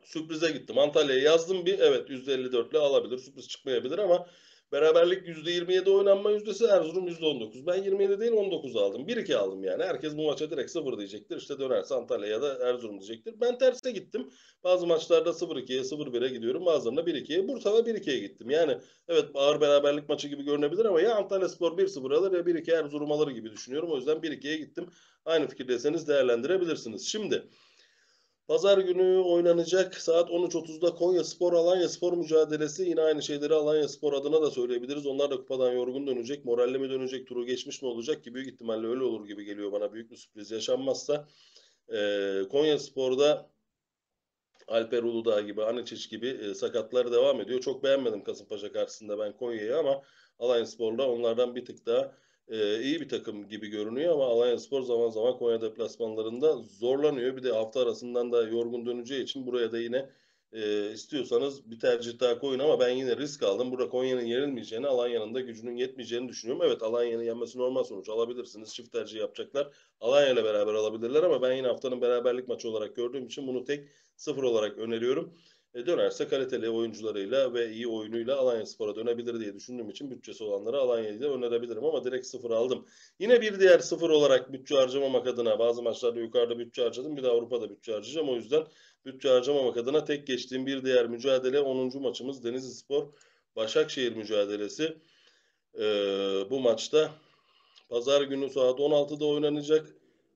sürprize 0.05 0.51
gittim. 0.51 0.77
Antalya'ya 0.77 1.21
yazdım 1.21 1.65
bir 1.65 1.79
evet 1.79 2.09
%54 2.09 2.69
ile 2.69 2.77
alabilir. 2.77 3.17
Sürpriz 3.17 3.47
çıkmayabilir 3.47 3.97
ama 3.97 4.27
beraberlik 4.71 5.27
%27 5.27 5.89
oynanma 5.89 6.31
yüzdesi 6.31 6.65
Erzurum 6.65 7.07
%19. 7.07 7.67
Ben 7.67 7.83
27 7.83 8.19
değil 8.19 8.31
19 8.31 8.75
aldım. 8.75 9.07
1-2 9.07 9.35
aldım 9.35 9.63
yani. 9.63 9.83
Herkes 9.83 10.17
bu 10.17 10.25
maça 10.25 10.51
direkt 10.51 10.71
0 10.71 10.97
diyecektir. 10.97 11.37
İşte 11.37 11.59
dönerse 11.59 11.95
Antalya 11.95 12.27
ya 12.27 12.41
da 12.41 12.69
Erzurum 12.69 12.99
diyecektir. 12.99 13.41
Ben 13.41 13.57
terse 13.57 13.91
gittim. 13.91 14.29
Bazı 14.63 14.87
maçlarda 14.87 15.29
0-2'ye 15.29 15.81
0-1'e 15.81 16.29
gidiyorum. 16.29 16.65
Bazılarında 16.65 17.01
1-2'ye. 17.01 17.47
Bursa'da 17.47 17.79
1-2'ye 17.79 18.19
gittim. 18.19 18.49
Yani 18.49 18.77
evet 19.07 19.25
ağır 19.33 19.61
beraberlik 19.61 20.09
maçı 20.09 20.27
gibi 20.27 20.43
görünebilir 20.43 20.85
ama 20.85 21.01
ya 21.01 21.15
Antalya 21.15 21.49
Spor 21.49 21.77
1-0 21.77 22.15
alır 22.15 22.31
ya 22.31 22.39
1-2 22.39 22.79
Erzurum 22.79 23.11
alır 23.11 23.27
gibi 23.27 23.51
düşünüyorum. 23.51 23.91
O 23.91 23.95
yüzden 23.95 24.17
1-2'ye 24.17 24.57
gittim. 24.57 24.89
Aynı 25.25 25.47
fikirdeyseniz 25.47 26.07
değerlendirebilirsiniz. 26.07 27.07
Şimdi 27.07 27.43
Pazar 28.47 28.77
günü 28.77 29.17
oynanacak 29.17 29.95
saat 29.95 30.29
13.30'da 30.29 30.95
Konya 30.95 31.23
Spor 31.23 31.53
Alanya 31.53 31.89
Spor 31.89 32.13
mücadelesi. 32.13 32.84
Yine 32.84 33.01
aynı 33.01 33.21
şeyleri 33.21 33.53
Alanya 33.53 33.88
Spor 33.88 34.13
adına 34.13 34.41
da 34.41 34.51
söyleyebiliriz. 34.51 35.05
Onlar 35.05 35.31
da 35.31 35.38
kupadan 35.38 35.71
yorgun 35.71 36.08
dönecek. 36.08 36.45
Moralle 36.45 36.77
mi 36.77 36.89
dönecek, 36.89 37.27
turu 37.27 37.45
geçmiş 37.45 37.81
mi 37.81 37.88
olacak 37.88 38.23
ki 38.23 38.34
büyük 38.34 38.53
ihtimalle 38.53 38.88
öyle 38.88 39.03
olur 39.03 39.27
gibi 39.27 39.45
geliyor 39.45 39.71
bana. 39.71 39.93
Büyük 39.93 40.12
bir 40.12 40.15
sürpriz 40.15 40.51
yaşanmazsa. 40.51 41.27
Ee, 41.93 42.41
Konya 42.51 42.79
Spor'da 42.79 43.49
Alper 44.67 45.03
Uludağ 45.03 45.41
gibi, 45.41 45.63
Aniçiç 45.63 46.10
gibi 46.10 46.27
e, 46.27 46.53
sakatlar 46.53 47.12
devam 47.12 47.41
ediyor. 47.41 47.62
Çok 47.62 47.84
beğenmedim 47.84 48.23
Kasımpaşa 48.23 48.71
karşısında 48.71 49.19
ben 49.19 49.38
Konya'yı 49.38 49.77
ama 49.77 50.01
Alanya 50.39 50.65
Spor'da 50.65 51.10
onlardan 51.10 51.55
bir 51.55 51.65
tık 51.65 51.86
daha 51.86 52.15
e, 52.47 52.81
iyi 52.81 53.01
bir 53.01 53.10
takım 53.10 53.49
gibi 53.49 53.67
görünüyor 53.67 54.13
ama 54.13 54.25
Alanya 54.25 54.60
Spor 54.60 54.81
zaman 54.81 55.10
zaman 55.10 55.38
Konya 55.38 55.62
deplasmanlarında 55.62 56.58
zorlanıyor. 56.58 57.38
Bir 57.38 57.43
de 57.43 57.51
hafta 57.51 57.81
arasından 57.81 58.31
da 58.31 58.43
yorgun 58.43 58.86
döneceği 58.86 59.23
için 59.23 59.47
buraya 59.47 59.71
da 59.71 59.79
yine 59.79 60.10
e, 60.53 60.91
istiyorsanız 60.91 61.71
bir 61.71 61.79
tercih 61.79 62.19
daha 62.19 62.39
koyun 62.39 62.60
ama 62.60 62.79
ben 62.79 62.89
yine 62.89 63.17
risk 63.17 63.43
aldım. 63.43 63.71
Burada 63.71 63.89
Konya'nın 63.89 64.25
yenilmeyeceğini, 64.25 64.88
Alanya'nın 64.88 65.34
da 65.36 65.41
gücünün 65.41 65.75
yetmeyeceğini 65.75 66.29
düşünüyorum. 66.29 66.65
Evet 66.67 66.84
Alanya'nın 66.84 67.23
yenmesi 67.23 67.60
normal 67.60 67.84
sonuç 67.84 68.10
alabilirsiniz. 68.10 68.73
Çift 68.73 68.91
tercih 68.91 69.19
yapacaklar. 69.19 69.71
Alanya 70.01 70.29
ile 70.29 70.43
beraber 70.43 70.73
alabilirler 70.73 71.23
ama 71.23 71.41
ben 71.41 71.53
yine 71.53 71.67
haftanın 71.67 72.01
beraberlik 72.01 72.47
maçı 72.47 72.69
olarak 72.69 72.95
gördüğüm 72.95 73.25
için 73.25 73.47
bunu 73.47 73.63
tek 73.63 73.88
sıfır 74.15 74.43
olarak 74.43 74.77
öneriyorum. 74.77 75.34
E, 75.75 75.85
dönerse 75.85 76.27
kaliteli 76.27 76.69
oyuncularıyla 76.69 77.53
ve 77.53 77.71
iyi 77.71 77.88
oyunuyla 77.88 78.38
Alanya 78.38 78.65
Spor'a 78.65 78.95
dönebilir 78.95 79.39
diye 79.39 79.53
düşündüğüm 79.53 79.89
için 79.89 80.11
bütçesi 80.11 80.43
olanları 80.43 80.77
Alanya'yı 80.77 81.21
da 81.21 81.27
önerebilirim 81.27 81.85
ama 81.85 82.03
direkt 82.03 82.27
sıfır 82.27 82.51
aldım. 82.51 82.85
Yine 83.19 83.41
bir 83.41 83.59
diğer 83.59 83.79
sıfır 83.79 84.09
olarak 84.09 84.53
bütçe 84.53 84.75
harcamamak 84.75 85.27
adına 85.27 85.59
bazı 85.59 85.83
maçlarda 85.83 86.19
yukarıda 86.19 86.59
bütçe 86.59 86.83
harcadım 86.83 87.17
bir 87.17 87.23
de 87.23 87.27
Avrupa'da 87.27 87.69
bütçe 87.69 87.91
harcayacağım. 87.93 88.29
O 88.29 88.35
yüzden 88.35 88.63
bütçe 89.05 89.29
harcamamak 89.29 89.77
adına 89.77 90.03
tek 90.05 90.27
geçtiğim 90.27 90.65
bir 90.65 90.85
diğer 90.85 91.07
mücadele 91.07 91.59
10. 91.59 92.01
maçımız 92.01 92.43
Denizli 92.43 92.73
Spor 92.73 93.07
Başakşehir 93.55 94.15
mücadelesi. 94.15 94.97
Ee, 95.79 95.81
bu 96.49 96.59
maçta 96.59 97.11
pazar 97.89 98.21
günü 98.21 98.49
saat 98.49 98.79
16'da 98.79 99.25
oynanacak. 99.25 99.88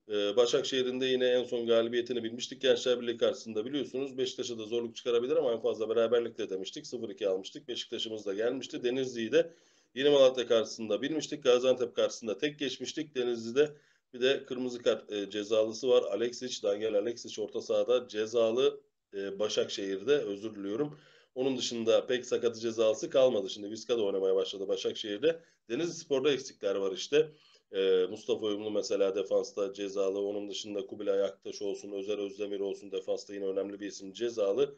Ee, 0.10 1.06
yine 1.06 1.28
en 1.28 1.44
son 1.44 1.68
galibiyetini 1.68 2.24
bilmiştik. 2.24 2.62
Gençler 2.62 3.02
Birliği 3.02 3.18
karşısında 3.18 3.66
biliyorsunuz. 3.66 4.18
Beşiktaş'a 4.18 4.58
da 4.58 4.64
zorluk 4.64 4.96
çıkarabilir 4.96 5.36
ama 5.36 5.52
en 5.52 5.60
fazla 5.60 5.90
beraberlikle 5.90 6.50
demiştik. 6.50 6.86
0-2 6.86 7.28
almıştık. 7.28 7.68
Beşiktaş'ımız 7.68 8.26
da 8.26 8.34
gelmişti. 8.34 8.84
Denizli'yi 8.84 9.32
de 9.32 9.54
Yeni 9.96 10.10
Malatya 10.10 10.48
karşısında 10.48 11.02
bilmiştik. 11.02 11.44
Gaziantep 11.44 11.96
karşısında 11.96 12.38
tek 12.38 12.60
geçmiştik. 12.60 13.16
Denizli'de 13.16 13.70
bir 14.14 14.22
de 14.22 14.46
kırmızı 14.46 14.82
kart 14.82 15.12
e, 15.12 15.30
cezalısı 15.30 15.90
var. 15.90 16.04
Alexic, 16.04 16.64
Daniel 16.64 16.96
Alexic 16.96 17.42
orta 17.42 17.62
sahada 17.62 18.08
cezalı 18.08 18.82
e, 19.14 19.40
Başakşehir'de 19.40 20.18
özür 20.18 20.56
diliyorum. 20.56 21.00
Onun 21.36 21.58
dışında 21.58 22.08
pek 22.08 22.26
sakatı 22.26 22.60
cezalısı 22.60 23.10
kalmadı. 23.10 23.50
Şimdi 23.50 23.72
Vizca 23.72 23.98
da 23.98 24.04
oynamaya 24.04 24.36
başladı 24.36 24.68
Başakşehir'de. 24.68 25.40
Denizli 25.70 25.94
Spor'da 25.94 26.32
eksikler 26.32 26.76
var 26.76 26.92
işte. 26.92 27.32
Ee, 27.72 28.06
Mustafa 28.10 28.46
Uyumlu 28.46 28.72
mesela 28.72 29.16
defansta 29.16 29.74
cezalı. 29.74 30.20
Onun 30.22 30.50
dışında 30.50 30.86
Kubilay 30.86 31.24
Aktaş 31.24 31.62
olsun, 31.62 31.92
Özer 31.92 32.18
Özdemir 32.18 32.60
olsun 32.60 32.92
defansta 32.92 33.34
yine 33.34 33.46
önemli 33.46 33.80
bir 33.80 33.88
isim 33.88 34.14
cezalı. 34.14 34.76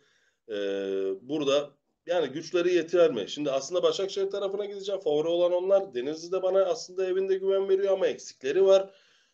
Ee, 0.49 0.53
burada 1.21 1.69
yani 2.05 2.27
güçleri 2.27 2.73
yeter 2.73 3.11
mi? 3.11 3.25
Şimdi 3.27 3.51
aslında 3.51 3.83
Başakşehir 3.83 4.29
tarafına 4.29 4.65
gideceğim. 4.65 5.01
Favori 5.01 5.27
olan 5.27 5.51
onlar. 5.51 5.93
Denizli 5.93 6.31
de 6.31 6.43
bana 6.43 6.65
aslında 6.65 7.05
evinde 7.05 7.37
güven 7.37 7.69
veriyor 7.69 7.93
ama 7.93 8.07
eksikleri 8.07 8.65
var. 8.65 8.89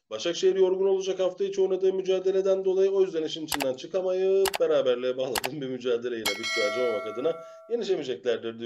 Başakşehir 0.10 0.56
yorgun 0.56 0.88
olacak 0.88 1.20
hafta 1.20 1.44
içi 1.44 1.62
oynadığı 1.62 1.94
mücadeleden 1.94 2.66
dolayı 2.66 2.92
o 2.92 3.02
yüzden 3.02 3.24
işin 3.24 3.46
içinden 3.46 3.74
çıkamayıp 3.74 4.60
beraberliğe 4.60 5.18
bağladığım 5.18 5.62
bir 5.62 5.68
mücadeleyle 5.68 6.24
bütçe 6.26 6.62
harcamamak 6.62 7.08
adına 7.08 7.36
yenişemeyeceklerdir 7.70 8.60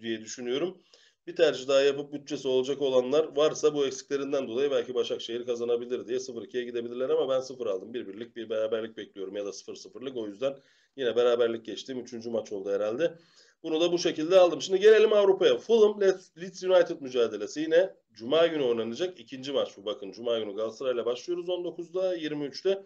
diye 0.00 0.20
düşünüyorum. 0.20 0.82
Bir 1.26 1.36
tercih 1.36 1.68
daha 1.68 1.80
yapıp 1.80 2.12
bütçesi 2.12 2.48
olacak 2.48 2.82
olanlar 2.82 3.36
varsa 3.36 3.74
bu 3.74 3.86
eksiklerinden 3.86 4.48
dolayı 4.48 4.70
belki 4.70 4.94
Başakşehir 4.94 5.46
kazanabilir 5.46 6.06
diye 6.06 6.18
0-2'ye 6.18 6.64
gidebilirler 6.64 7.08
ama 7.10 7.28
ben 7.28 7.40
0 7.40 7.66
aldım. 7.66 7.94
Bir 7.94 8.06
birlik 8.06 8.36
bir 8.36 8.50
beraberlik 8.50 8.96
bekliyorum 8.96 9.36
ya 9.36 9.46
da 9.46 9.48
0-0'lık 9.50 10.16
o 10.16 10.26
yüzden 10.26 10.56
yine 10.96 11.16
beraberlik 11.16 11.64
geçtiğim 11.64 12.00
3. 12.00 12.26
maç 12.26 12.52
oldu 12.52 12.70
herhalde. 12.70 13.14
Bunu 13.62 13.80
da 13.80 13.92
bu 13.92 13.98
şekilde 13.98 14.38
aldım. 14.38 14.62
Şimdi 14.62 14.80
gelelim 14.80 15.12
Avrupa'ya. 15.12 15.58
Fulham 15.58 16.00
Leeds 16.00 16.64
United 16.64 17.00
mücadelesi 17.00 17.60
yine 17.60 17.94
Cuma 18.14 18.46
günü 18.46 18.62
oynanacak. 18.62 19.20
ikinci 19.20 19.52
maç 19.52 19.76
bu. 19.76 19.84
Bakın 19.84 20.12
Cuma 20.12 20.38
günü 20.38 20.56
Galatasaray'la 20.56 21.06
başlıyoruz 21.06 21.48
19'da 21.48 22.16
23'te. 22.16 22.82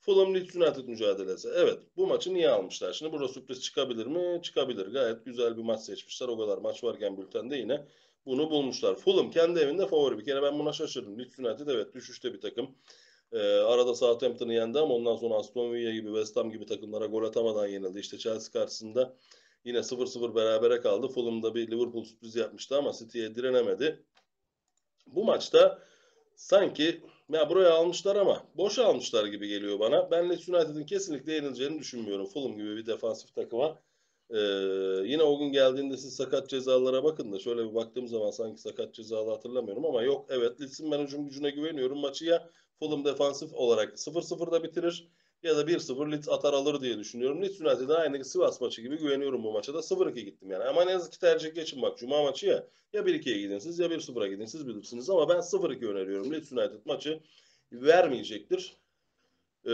Fulham 0.00 0.34
Leeds 0.34 0.56
United 0.56 0.88
mücadelesi. 0.88 1.48
Evet 1.56 1.78
bu 1.96 2.06
maçı 2.06 2.34
niye 2.34 2.50
almışlar? 2.50 2.92
Şimdi 2.92 3.12
burada 3.12 3.28
sürpriz 3.28 3.62
çıkabilir 3.62 4.06
mi? 4.06 4.42
Çıkabilir. 4.42 4.86
Gayet 4.86 5.24
güzel 5.24 5.56
bir 5.56 5.62
maç 5.62 5.80
seçmişler. 5.80 6.28
O 6.28 6.38
kadar 6.38 6.58
maç 6.58 6.84
varken 6.84 7.16
bültende 7.18 7.56
yine 7.56 7.86
bunu 8.26 8.50
bulmuşlar. 8.50 8.94
Fulham 8.94 9.30
kendi 9.30 9.60
evinde 9.60 9.86
favori. 9.86 10.18
Bir 10.18 10.24
kere 10.24 10.42
ben 10.42 10.58
buna 10.58 10.72
şaşırdım. 10.72 11.18
Leeds 11.18 11.38
United 11.38 11.66
evet 11.66 11.94
düşüşte 11.94 12.34
bir 12.34 12.40
takım. 12.40 12.74
Ee, 13.32 13.38
arada 13.38 13.94
Southampton'ı 13.94 14.54
yendi 14.54 14.78
ama 14.78 14.94
ondan 14.94 15.16
sonra 15.16 15.34
Aston 15.34 15.72
Villa 15.72 15.90
gibi 15.90 16.06
West 16.06 16.36
Ham 16.36 16.50
gibi 16.50 16.66
takımlara 16.66 17.06
gol 17.06 17.24
atamadan 17.24 17.66
yenildi. 17.66 17.98
İşte 17.98 18.18
Chelsea 18.18 18.52
karşısında 18.52 19.16
yine 19.64 19.78
0-0 19.78 20.34
berabere 20.34 20.80
kaldı. 20.80 21.08
Fulham'da 21.08 21.54
bir 21.54 21.70
Liverpool 21.70 22.04
sürpriz 22.04 22.36
yapmıştı 22.36 22.76
ama 22.76 22.92
City'ye 22.92 23.34
direnemedi. 23.34 24.04
Bu 25.06 25.24
maçta 25.24 25.82
sanki 26.36 27.00
ya 27.32 27.50
buraya 27.50 27.70
almışlar 27.74 28.16
ama 28.16 28.46
boş 28.54 28.78
almışlar 28.78 29.26
gibi 29.26 29.48
geliyor 29.48 29.80
bana. 29.80 30.10
Ben 30.10 30.30
Leeds 30.30 30.48
United'ın 30.48 30.84
kesinlikle 30.84 31.32
yenileceğini 31.32 31.78
düşünmüyorum. 31.78 32.26
Fulham 32.26 32.56
gibi 32.56 32.76
bir 32.76 32.86
defansif 32.86 33.34
takıma. 33.34 33.78
Ee, 34.30 34.38
yine 35.04 35.22
o 35.22 35.38
gün 35.38 35.52
geldiğinde 35.52 35.96
siz 35.96 36.16
sakat 36.16 36.48
cezalara 36.48 37.04
bakın 37.04 37.32
da 37.32 37.38
şöyle 37.38 37.70
bir 37.70 37.74
baktığım 37.74 38.08
zaman 38.08 38.30
sanki 38.30 38.60
sakat 38.60 38.94
cezalı 38.94 39.30
hatırlamıyorum 39.30 39.86
ama 39.86 40.02
yok 40.02 40.26
evet 40.28 40.60
Leeds'in 40.60 40.90
ben 40.90 40.98
hücum 40.98 41.24
gücüne 41.26 41.50
güveniyorum. 41.50 41.98
Maçı 41.98 42.24
ya 42.24 42.50
Fulham 42.78 43.04
defansif 43.04 43.54
olarak 43.54 43.98
0-0'da 43.98 44.62
bitirir 44.62 45.08
ya 45.42 45.56
da 45.56 45.62
1-0 45.62 46.12
Leeds 46.12 46.28
atar 46.28 46.52
alır 46.52 46.80
diye 46.80 46.98
düşünüyorum. 46.98 47.42
Leeds 47.42 47.60
United'a 47.60 47.96
aynı 47.96 48.24
Sivas 48.24 48.60
maçı 48.60 48.82
gibi 48.82 48.98
güveniyorum 48.98 49.44
bu 49.44 49.52
maça 49.52 49.74
da 49.74 49.78
0-2 49.78 50.20
gittim 50.20 50.50
yani. 50.50 50.64
Ama 50.64 50.84
ne 50.84 50.90
yazık 50.90 51.12
ki 51.12 51.20
tercih 51.20 51.54
geçin 51.54 51.82
bak 51.82 51.98
Cuma 51.98 52.22
maçı 52.22 52.46
ya. 52.46 52.66
Ya 52.92 53.02
1-2'ye 53.02 53.40
gidin 53.40 53.58
siz 53.58 53.78
ya 53.78 53.86
1-0'a 53.86 54.26
gidin 54.28 54.44
siz 54.44 54.66
bilirsiniz 54.66 55.10
ama 55.10 55.28
ben 55.28 55.36
0-2 55.36 55.86
öneriyorum. 55.86 56.32
Leeds 56.32 56.52
United 56.52 56.80
maçı 56.84 57.20
vermeyecektir. 57.72 58.79
E, 59.66 59.72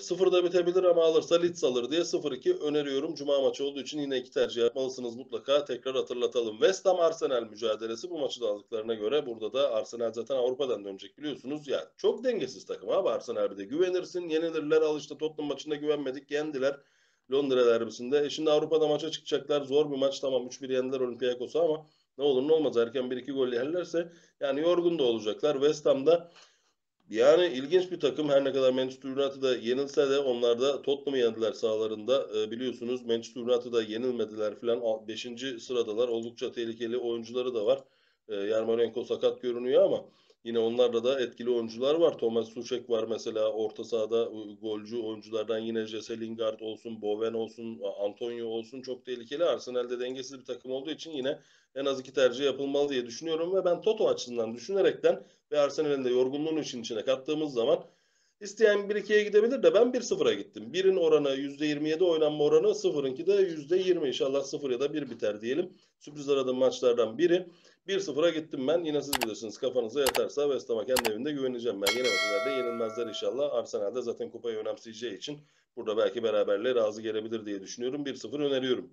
sıfırda 0.00 0.44
bitebilir 0.44 0.84
ama 0.84 1.04
alırsa 1.04 1.40
Leeds 1.40 1.64
alır 1.64 1.90
diye 1.90 2.00
0-2 2.00 2.58
öneriyorum. 2.58 3.14
Cuma 3.14 3.40
maçı 3.40 3.64
olduğu 3.64 3.80
için 3.80 4.00
yine 4.00 4.18
iki 4.18 4.30
tercih 4.30 4.62
yapmalısınız 4.62 5.16
mutlaka. 5.16 5.64
Tekrar 5.64 5.94
hatırlatalım. 5.94 6.58
West 6.58 6.86
Ham 6.86 7.00
Arsenal 7.00 7.42
mücadelesi 7.42 8.10
bu 8.10 8.18
maçı 8.18 8.40
da 8.40 8.46
aldıklarına 8.48 8.94
göre 8.94 9.26
burada 9.26 9.52
da 9.52 9.74
Arsenal 9.74 10.12
zaten 10.12 10.36
Avrupa'dan 10.36 10.84
dönecek 10.84 11.18
biliyorsunuz. 11.18 11.68
Ya 11.68 11.88
çok 11.96 12.24
dengesiz 12.24 12.66
takım 12.66 12.90
abi 12.90 13.08
Arsenal 13.08 13.50
bir 13.50 13.56
de. 13.56 13.64
Güvenirsin 13.64 14.28
yenilirler. 14.28 14.82
Al 14.82 14.98
işte 14.98 15.18
Tottenham 15.18 15.48
maçında 15.48 15.74
güvenmedik 15.74 16.30
yendiler. 16.30 16.76
Londra 17.32 17.66
derbisinde. 17.66 18.18
E 18.18 18.30
şimdi 18.30 18.50
Avrupa'da 18.50 18.88
maça 18.88 19.10
çıkacaklar. 19.10 19.62
Zor 19.62 19.90
bir 19.90 19.96
maç 19.96 20.20
tamam 20.20 20.46
3-1 20.46 20.72
yendiler 20.72 21.00
Olympiakos'a 21.00 21.60
ama 21.60 21.86
ne 22.18 22.24
olur 22.24 22.48
ne 22.48 22.52
olmaz 22.52 22.76
erken 22.76 23.04
1-2 23.04 23.32
gol 23.32 23.48
yerlerse 23.52 24.12
yani 24.40 24.60
yorgun 24.60 24.98
da 24.98 25.02
olacaklar. 25.02 25.54
West 25.54 25.86
Ham'da 25.86 26.30
yani 27.10 27.46
ilginç 27.46 27.90
bir 27.90 28.00
takım. 28.00 28.28
Her 28.28 28.44
ne 28.44 28.52
kadar 28.52 28.72
Manchester 28.72 29.08
United'a 29.08 29.56
yenilse 29.56 30.10
de 30.10 30.18
onlar 30.18 30.60
da 30.60 30.82
Tottenham'ı 30.82 31.18
yendiler 31.18 31.52
sahalarında. 31.52 32.26
E, 32.36 32.50
biliyorsunuz 32.50 33.06
Manchester 33.06 33.40
United'a 33.40 33.82
yenilmediler 33.82 34.60
falan. 34.60 35.08
Beşinci 35.08 35.60
sıradalar. 35.60 36.08
Oldukça 36.08 36.52
tehlikeli 36.52 36.98
oyuncuları 36.98 37.54
da 37.54 37.66
var. 37.66 37.80
E, 38.28 38.34
Yarmolenko 38.34 39.04
sakat 39.04 39.42
görünüyor 39.42 39.82
ama 39.82 40.04
yine 40.44 40.58
onlarda 40.58 41.04
da 41.04 41.20
etkili 41.20 41.50
oyuncular 41.50 41.94
var. 41.94 42.18
Thomas 42.18 42.48
Suchek 42.48 42.90
var 42.90 43.04
mesela 43.08 43.52
orta 43.52 43.84
sahada 43.84 44.24
golcü 44.62 44.98
oyunculardan 44.98 45.58
yine 45.58 45.86
Jesse 45.86 46.20
Lingard 46.20 46.60
olsun, 46.60 47.02
Bowen 47.02 47.32
olsun, 47.32 47.80
Antonio 48.00 48.46
olsun 48.46 48.82
çok 48.82 49.04
tehlikeli. 49.04 49.44
Arsenal'de 49.44 50.00
dengesiz 50.00 50.38
bir 50.38 50.44
takım 50.44 50.72
olduğu 50.72 50.90
için 50.90 51.10
yine 51.10 51.38
en 51.74 51.84
az 51.84 52.00
iki 52.00 52.12
tercih 52.12 52.44
yapılmalı 52.44 52.88
diye 52.88 53.06
düşünüyorum 53.06 53.54
ve 53.54 53.64
ben 53.64 53.80
Toto 53.80 54.08
açısından 54.08 54.54
düşünerekten 54.54 55.22
ve 55.52 55.60
Arsenal'in 55.60 56.04
de 56.04 56.10
yorgunluğunu 56.10 56.60
için 56.60 56.80
içine 56.80 57.04
kattığımız 57.04 57.52
zaman 57.52 57.84
isteyen 58.40 58.78
1-2'ye 58.78 59.24
gidebilir 59.24 59.62
de 59.62 59.74
ben 59.74 59.92
1-0'a 59.92 60.32
gittim. 60.32 60.70
1'in 60.72 60.96
oranı 60.96 61.28
%27 61.28 62.04
oynanma 62.04 62.44
oranı 62.44 62.66
0'ınki 62.66 63.26
de 63.26 63.32
%20 63.32 64.08
inşallah 64.08 64.42
0 64.42 64.70
ya 64.70 64.80
da 64.80 64.94
1 64.94 65.10
biter 65.10 65.40
diyelim. 65.40 65.72
Sürpriz 65.98 66.28
aradığım 66.28 66.58
maçlardan 66.58 67.18
biri. 67.18 67.46
1-0'a 67.88 68.30
gittim 68.30 68.68
ben. 68.68 68.84
Yine 68.84 69.02
siz 69.02 69.22
bilirsiniz 69.22 69.58
kafanıza 69.58 70.00
yatarsa 70.00 70.42
West 70.42 70.70
Ham'a 70.70 70.86
kendi 70.86 71.10
evinde 71.10 71.32
güveneceğim 71.32 71.82
ben. 71.82 71.92
Yenemeseler 71.92 72.46
de 72.46 72.50
yenilmezler 72.50 73.06
inşallah. 73.06 73.54
Arsenal'de 73.54 74.02
zaten 74.02 74.30
kupayı 74.30 74.56
önemseyeceği 74.56 75.16
için 75.16 75.38
burada 75.76 75.96
belki 75.96 76.22
beraberliğe 76.22 76.74
razı 76.74 77.02
gelebilir 77.02 77.46
diye 77.46 77.60
düşünüyorum. 77.60 78.04
1-0 78.04 78.44
öneriyorum. 78.44 78.90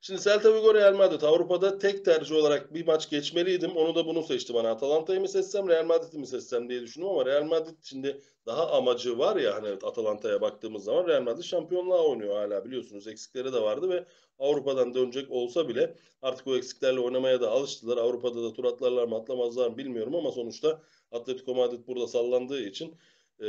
Şimdi 0.00 0.22
Celta 0.22 0.54
Vigo 0.54 0.74
Real 0.74 0.94
Madrid 0.94 1.22
Avrupa'da 1.22 1.78
tek 1.78 2.04
tercih 2.04 2.36
olarak 2.36 2.74
bir 2.74 2.86
maç 2.86 3.10
geçmeliydim. 3.10 3.76
Onu 3.76 3.94
da 3.94 4.06
bunu 4.06 4.22
seçtim. 4.22 4.56
Hani 4.56 4.68
Atalanta'yı 4.68 5.20
mı 5.20 5.28
seçsem 5.28 5.68
Real 5.68 5.84
Madrid'i 5.84 6.18
mi 6.18 6.26
seçsem 6.26 6.68
diye 6.68 6.82
düşündüm 6.82 7.08
ama 7.08 7.26
Real 7.26 7.44
Madrid 7.44 7.76
şimdi 7.82 8.20
daha 8.46 8.70
amacı 8.72 9.18
var 9.18 9.36
ya 9.36 9.54
hani 9.54 9.68
Atalanta'ya 9.68 10.40
baktığımız 10.40 10.84
zaman 10.84 11.06
Real 11.06 11.22
Madrid 11.22 11.42
şampiyonluğa 11.42 12.04
oynuyor 12.04 12.36
hala 12.36 12.64
biliyorsunuz. 12.64 13.06
Eksikleri 13.06 13.52
de 13.52 13.62
vardı 13.62 13.88
ve 13.88 14.04
Avrupa'dan 14.38 14.94
dönecek 14.94 15.30
olsa 15.30 15.68
bile 15.68 15.94
artık 16.22 16.46
o 16.46 16.56
eksiklerle 16.56 17.00
oynamaya 17.00 17.40
da 17.40 17.50
alıştılar. 17.50 17.96
Avrupa'da 17.96 18.42
da 18.42 18.52
tur 18.52 18.64
atlarlar 18.64 19.04
mı 19.04 19.16
atlamazlar 19.16 19.70
mı 19.70 19.78
bilmiyorum 19.78 20.14
ama 20.14 20.32
sonuçta 20.32 20.82
Atletico 21.12 21.54
Madrid 21.54 21.86
burada 21.86 22.06
sallandığı 22.06 22.62
için 22.62 22.96
ee, 23.40 23.46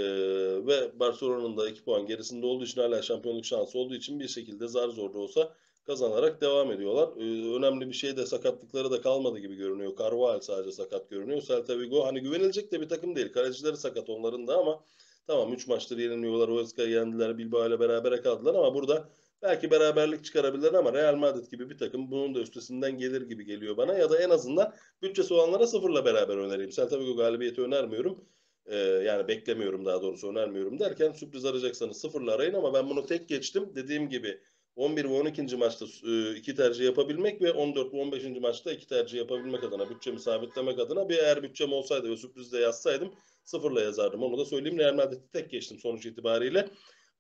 ve 0.67 0.99
Barcelona'nın 0.99 1.57
da 1.57 1.69
2 1.69 1.83
puan 1.83 2.05
gerisinde 2.05 2.45
olduğu 2.45 2.63
için 2.63 2.81
hala 2.81 3.01
şampiyonluk 3.01 3.45
şansı 3.45 3.79
olduğu 3.79 3.95
için 3.95 4.19
bir 4.19 4.27
şekilde 4.27 4.67
zar 4.67 4.89
zor 4.89 5.13
da 5.13 5.19
olsa 5.19 5.53
kazanarak 5.87 6.41
devam 6.41 6.71
ediyorlar. 6.71 7.09
Ee, 7.17 7.55
önemli 7.55 7.87
bir 7.87 7.93
şey 7.93 8.17
de 8.17 8.25
sakatlıkları 8.25 8.91
da 8.91 9.01
kalmadı 9.01 9.39
gibi 9.39 9.55
görünüyor. 9.55 9.97
Carvajal 9.97 10.39
sadece 10.39 10.71
sakat 10.71 11.09
görünüyor. 11.09 11.41
Celta 11.41 11.79
Vigo 11.79 12.05
hani 12.05 12.19
güvenilecek 12.21 12.71
de 12.71 12.81
bir 12.81 12.89
takım 12.89 13.15
değil. 13.15 13.33
Kalecileri 13.33 13.77
sakat 13.77 14.09
onların 14.09 14.47
da 14.47 14.57
ama 14.57 14.83
tamam 15.27 15.53
3 15.53 15.67
maçtır 15.67 15.97
yeniliyorlar. 15.97 16.49
Huesca'yı 16.49 16.89
yendiler. 16.89 17.37
Bilbao 17.37 17.67
ile 17.67 17.79
berabere 17.79 18.21
kaldılar 18.21 18.55
ama 18.55 18.73
burada 18.73 19.09
belki 19.41 19.71
beraberlik 19.71 20.25
çıkarabilirler 20.25 20.73
ama 20.73 20.93
Real 20.93 21.15
Madrid 21.15 21.51
gibi 21.51 21.69
bir 21.69 21.77
takım 21.77 22.11
bunun 22.11 22.35
da 22.35 22.39
üstesinden 22.39 22.97
gelir 22.97 23.21
gibi 23.21 23.45
geliyor 23.45 23.77
bana. 23.77 23.93
Ya 23.93 24.09
da 24.09 24.19
en 24.21 24.29
azından 24.29 24.73
bütçesi 25.01 25.33
olanlara 25.33 25.67
sıfırla 25.67 26.05
beraber 26.05 26.37
önereyim. 26.37 26.71
Celta 26.71 26.99
Vigo 26.99 27.15
galibiyeti 27.15 27.61
önermiyorum. 27.61 28.25
Ee, 28.65 28.75
yani 28.77 29.27
beklemiyorum 29.27 29.85
daha 29.85 30.01
doğrusu 30.01 30.29
önermiyorum 30.29 30.79
derken 30.79 31.11
sürpriz 31.11 31.45
arayacaksanız 31.45 31.97
sıfırla 31.97 32.31
arayın 32.31 32.53
ama 32.53 32.73
ben 32.73 32.89
bunu 32.89 33.05
tek 33.05 33.29
geçtim. 33.29 33.71
Dediğim 33.75 34.09
gibi 34.09 34.41
11 34.77 35.05
ve 35.05 35.13
12. 35.13 35.57
maçta 35.57 35.85
e, 36.07 36.35
iki 36.35 36.55
tercih 36.55 36.85
yapabilmek 36.85 37.41
ve 37.41 37.51
14 37.51 37.93
ve 37.93 37.97
15. 37.97 38.23
maçta 38.41 38.71
iki 38.71 38.87
tercih 38.87 39.17
yapabilmek 39.17 39.63
adına 39.63 39.89
bütçemi 39.89 40.19
sabitlemek 40.19 40.79
adına 40.79 41.09
bir 41.09 41.17
eğer 41.17 41.43
bütçem 41.43 41.73
olsaydı 41.73 42.11
ve 42.11 42.17
sürprizde 42.17 42.59
yazsaydım 42.59 43.13
sıfırla 43.43 43.81
yazardım. 43.81 44.23
Onu 44.23 44.37
da 44.37 44.45
söyleyeyim. 44.45 44.79
Real 44.79 44.93
Madrid'i 44.93 45.31
tek 45.31 45.51
geçtim 45.51 45.79
sonuç 45.79 46.05
itibariyle. 46.05 46.69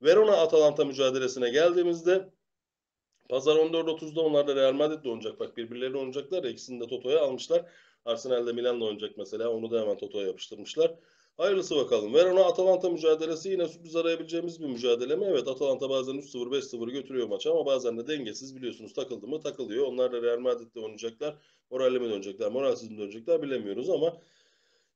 Verona 0.01 0.31
Atalanta 0.31 0.85
mücadelesine 0.85 1.49
geldiğimizde 1.49 2.29
Pazar 3.29 3.55
14.30'da 3.55 4.21
onlar 4.21 4.47
da 4.47 4.55
Real 4.55 4.73
Madrid'le 4.73 5.05
oynayacak. 5.05 5.39
Bak 5.39 5.57
birbirleriyle 5.57 5.97
oynayacaklar. 5.97 6.43
ya, 6.43 6.49
İkisini 6.49 6.81
de 6.81 6.87
Toto'ya 6.87 7.21
almışlar. 7.21 7.65
Arsenal'de 8.05 8.53
Milan'la 8.53 8.85
oynayacak 8.85 9.17
mesela. 9.17 9.49
Onu 9.49 9.71
da 9.71 9.81
hemen 9.81 9.97
Toto'ya 9.97 10.27
yapıştırmışlar. 10.27 10.95
Hayırlısı 11.37 11.75
bakalım. 11.75 12.13
Verona 12.13 12.45
Atalanta 12.45 12.89
mücadelesi 12.89 13.49
yine 13.49 13.67
sürpriz 13.67 13.95
arayabileceğimiz 13.95 14.61
bir 14.61 14.65
mücadele 14.65 15.15
mi? 15.15 15.25
Evet 15.29 15.47
Atalanta 15.47 15.89
bazen 15.89 16.13
3-0 16.13 16.51
5-0 16.51 16.91
götürüyor 16.91 17.27
maçı 17.27 17.51
ama 17.51 17.65
bazen 17.65 17.97
de 17.97 18.07
dengesiz 18.07 18.55
biliyorsunuz 18.55 18.93
takıldı 18.93 19.27
mı 19.27 19.41
takılıyor. 19.41 19.87
Onlar 19.87 20.11
da 20.11 20.21
Real 20.21 20.39
Madrid'le 20.39 20.77
oynayacaklar. 20.77 21.35
Moralli 21.71 21.99
mi 21.99 22.09
dönecekler, 22.09 22.51
moralsiz 22.51 22.91
mi 22.91 22.97
dönecekler 22.97 23.41
bilemiyoruz 23.41 23.89
ama 23.89 24.17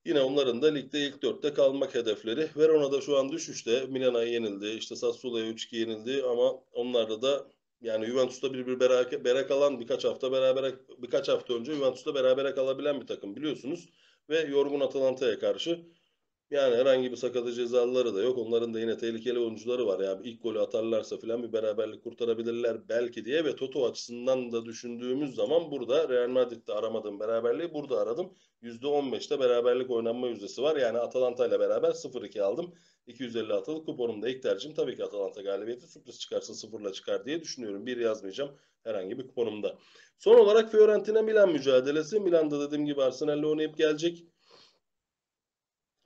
Yine 0.05 0.21
onların 0.21 0.61
da 0.61 0.67
ligde 0.67 0.99
ilk 0.99 1.21
dörtte 1.21 1.53
kalmak 1.53 1.95
hedefleri. 1.95 2.49
Verona 2.57 2.91
da 2.91 3.01
şu 3.01 3.17
an 3.17 3.31
düşüşte. 3.31 3.85
Milan'a 3.85 4.23
yenildi. 4.23 4.67
İşte 4.67 4.95
Sassuolo'ya 4.95 5.45
3-2 5.45 5.75
yenildi 5.75 6.23
ama 6.23 6.53
onlarda 6.71 7.21
da 7.21 7.47
yani 7.81 8.05
Juventus'ta 8.05 8.53
bir 8.53 8.67
bir 8.67 8.79
berake, 8.79 9.25
bere 9.25 9.47
kalan 9.47 9.79
birkaç 9.79 10.05
hafta 10.05 10.31
beraber 10.31 10.73
birkaç 10.97 11.29
hafta 11.29 11.53
önce 11.53 11.73
Juventus'ta 11.73 12.15
berabere 12.15 12.55
kalabilen 12.55 13.01
bir 13.01 13.07
takım 13.07 13.35
biliyorsunuz 13.35 13.89
ve 14.29 14.39
yorgun 14.39 14.79
Atalanta'ya 14.79 15.39
karşı 15.39 15.79
yani 16.51 16.75
herhangi 16.75 17.11
bir 17.11 17.15
sakatı 17.15 17.53
cezalıları 17.53 18.15
da 18.15 18.21
yok. 18.21 18.37
Onların 18.37 18.73
da 18.73 18.79
yine 18.79 18.97
tehlikeli 18.97 19.39
oyuncuları 19.39 19.87
var. 19.87 19.99
Yani 19.99 20.27
ilk 20.27 20.43
golü 20.43 20.59
atarlarsa 20.59 21.17
falan 21.17 21.43
bir 21.43 21.53
beraberlik 21.53 22.03
kurtarabilirler 22.03 22.89
belki 22.89 23.25
diye 23.25 23.45
ve 23.45 23.55
Toto 23.55 23.85
açısından 23.85 24.51
da 24.51 24.65
düşündüğümüz 24.65 25.35
zaman 25.35 25.71
burada 25.71 26.09
Real 26.09 26.29
Madrid'de 26.29 26.73
aramadığım 26.73 27.19
beraberliği 27.19 27.73
burada 27.73 27.99
aradım. 27.99 28.33
%15'te 28.61 29.39
beraberlik 29.39 29.89
oynanma 29.89 30.27
yüzdesi 30.27 30.61
var. 30.61 30.75
Yani 30.75 30.97
Atalanta 30.97 31.47
ile 31.47 31.59
beraber 31.59 31.93
0-2 31.93 32.41
aldım. 32.41 32.73
250 33.07 33.53
atılık 33.53 33.85
kuponumda 33.85 34.29
ilk 34.29 34.43
tercihim 34.43 34.75
tabii 34.75 34.95
ki 34.95 35.03
Atalanta 35.03 35.41
galibiyeti. 35.41 35.87
Sürpriz 35.87 36.19
çıkarsa 36.19 36.53
sıfırla 36.53 36.93
çıkar 36.93 37.25
diye 37.25 37.41
düşünüyorum. 37.41 37.85
Bir 37.85 37.97
yazmayacağım 37.97 38.51
herhangi 38.83 39.19
bir 39.19 39.27
kuponumda. 39.27 39.77
Son 40.17 40.35
olarak 40.35 40.71
Fiorentina 40.71 41.21
Milan 41.21 41.51
mücadelesi. 41.51 42.19
Milan'da 42.19 42.67
dediğim 42.67 42.85
gibi 42.85 43.03
Arsenal'le 43.03 43.43
oynayıp 43.43 43.77
gelecek. 43.77 44.25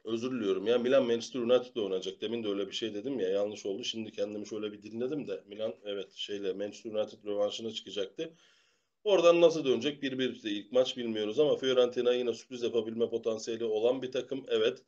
Özür 0.06 0.32
diliyorum 0.32 0.68
ya 0.68 0.78
Milan 0.78 1.06
Manchester 1.06 1.40
United'la 1.40 1.82
oynayacak. 1.82 2.22
Demin 2.22 2.44
de 2.44 2.48
öyle 2.48 2.68
bir 2.68 2.76
şey 2.76 2.94
dedim 2.94 3.20
ya 3.20 3.30
yanlış 3.30 3.66
oldu. 3.66 3.84
Şimdi 3.84 4.12
kendimi 4.12 4.48
şöyle 4.48 4.72
bir 4.72 4.84
dinledim 4.84 5.28
de 5.28 5.44
Milan 5.48 5.74
evet 5.86 6.14
şeyle 6.14 6.54
Manchester 6.54 6.92
United 6.92 7.26
rövanşına 7.26 7.72
çıkacaktı. 7.72 8.34
Oradan 9.04 9.42
nasıl 9.42 9.66
dönecek? 9.66 10.04
1-1 10.04 10.44
de 10.44 10.50
ilk 10.50 10.72
maç 10.72 10.98
bilmiyoruz 10.98 11.40
ama 11.40 11.56
Fiorentina 11.56 12.14
yine 12.14 12.34
sürpriz 12.34 12.64
yapabilme 12.64 13.10
potansiyeli 13.10 13.66
olan 13.66 14.02
bir 14.02 14.12
takım. 14.12 14.46
Evet. 14.48 14.84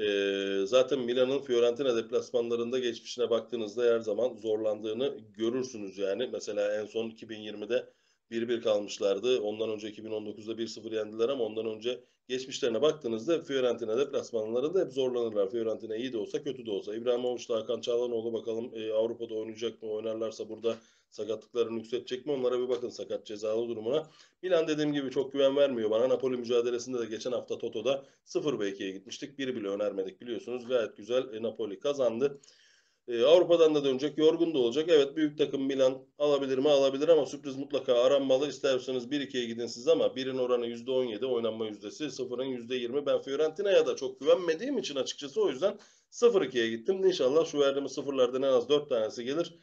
Ee, 0.00 0.62
zaten 0.66 0.98
Milan'ın 0.98 1.38
Fiorentina 1.38 1.96
deplasmanlarında 1.96 2.78
geçmişine 2.78 3.30
baktığınızda 3.30 3.84
her 3.84 4.00
zaman 4.00 4.36
zorlandığını 4.36 5.18
görürsünüz 5.36 5.98
yani. 5.98 6.28
Mesela 6.32 6.80
en 6.80 6.86
son 6.86 7.10
2020'de 7.10 7.92
1-1 8.30 8.60
kalmışlardı. 8.60 9.40
Ondan 9.40 9.70
önce 9.70 9.88
2019'da 9.88 10.58
1-0 10.58 10.94
yendiler 10.94 11.28
ama 11.28 11.44
ondan 11.44 11.66
önce 11.66 12.00
geçmişlerine 12.28 12.82
baktığınızda 12.82 13.42
Fiorentina 13.42 13.98
deplasmanlarında 13.98 14.80
hep 14.80 14.92
zorlanırlar. 14.92 15.50
Fiorentina 15.50 15.96
iyi 15.96 16.12
de 16.12 16.18
olsa 16.18 16.42
kötü 16.42 16.66
de 16.66 16.70
olsa. 16.70 16.94
İbrahimovic 16.94 17.48
da 17.48 17.56
Hakan 17.56 17.80
Çağlanoğlu 17.80 18.32
bakalım 18.32 18.70
e, 18.74 18.92
Avrupa'da 18.92 19.34
oynayacak 19.34 19.82
mı? 19.82 19.90
Oynarlarsa 19.90 20.48
burada 20.48 20.76
sakatlıklarını 21.10 21.78
yükseltecek 21.78 22.26
mi? 22.26 22.32
Onlara 22.32 22.60
bir 22.60 22.68
bakın 22.68 22.88
sakat 22.88 23.26
cezalı 23.26 23.68
durumuna. 23.68 24.06
Milan 24.42 24.68
dediğim 24.68 24.92
gibi 24.92 25.10
çok 25.10 25.32
güven 25.32 25.56
vermiyor 25.56 25.90
bana. 25.90 26.08
Napoli 26.08 26.36
mücadelesinde 26.36 26.98
de 26.98 27.06
geçen 27.06 27.32
hafta 27.32 27.58
Toto'da 27.58 28.04
0-2'ye 28.26 28.90
gitmiştik. 28.90 29.38
Biri 29.38 29.56
bile 29.56 29.68
önermedik 29.68 30.20
biliyorsunuz. 30.20 30.66
Gayet 30.68 30.96
güzel 30.96 31.34
e, 31.34 31.42
Napoli 31.42 31.80
kazandı. 31.80 32.40
Ee, 33.08 33.22
Avrupa'dan 33.22 33.74
da 33.74 33.84
dönecek, 33.84 34.18
yorgun 34.18 34.54
da 34.54 34.58
olacak. 34.58 34.88
Evet 34.88 35.16
büyük 35.16 35.38
takım 35.38 35.62
Milan 35.62 35.98
alabilir 36.18 36.58
mi? 36.58 36.68
Alabilir 36.68 37.08
ama 37.08 37.26
sürpriz 37.26 37.56
mutlaka 37.56 37.94
aranmalı. 37.94 38.48
İsterseniz 38.48 39.10
1-2'ye 39.10 39.44
gidin 39.44 39.66
siz 39.66 39.88
ama 39.88 40.16
birin 40.16 40.38
oranı 40.38 40.66
%17 40.66 41.26
oynanma 41.26 41.66
yüzdesi, 41.66 42.10
sıfırın 42.10 42.44
%20. 42.44 43.06
Ben 43.06 43.22
Fiorentina'ya 43.22 43.86
da 43.86 43.96
çok 43.96 44.20
güvenmediğim 44.20 44.78
için 44.78 44.96
açıkçası 44.96 45.42
o 45.42 45.48
yüzden 45.48 45.78
0-2'ye 46.10 46.68
gittim. 46.70 47.04
İnşallah 47.04 47.46
şu 47.46 47.58
verdiğimiz 47.60 47.92
sıfırlardan 47.92 48.42
en 48.42 48.52
az 48.52 48.68
4 48.68 48.88
tanesi 48.88 49.24
gelir. 49.24 49.54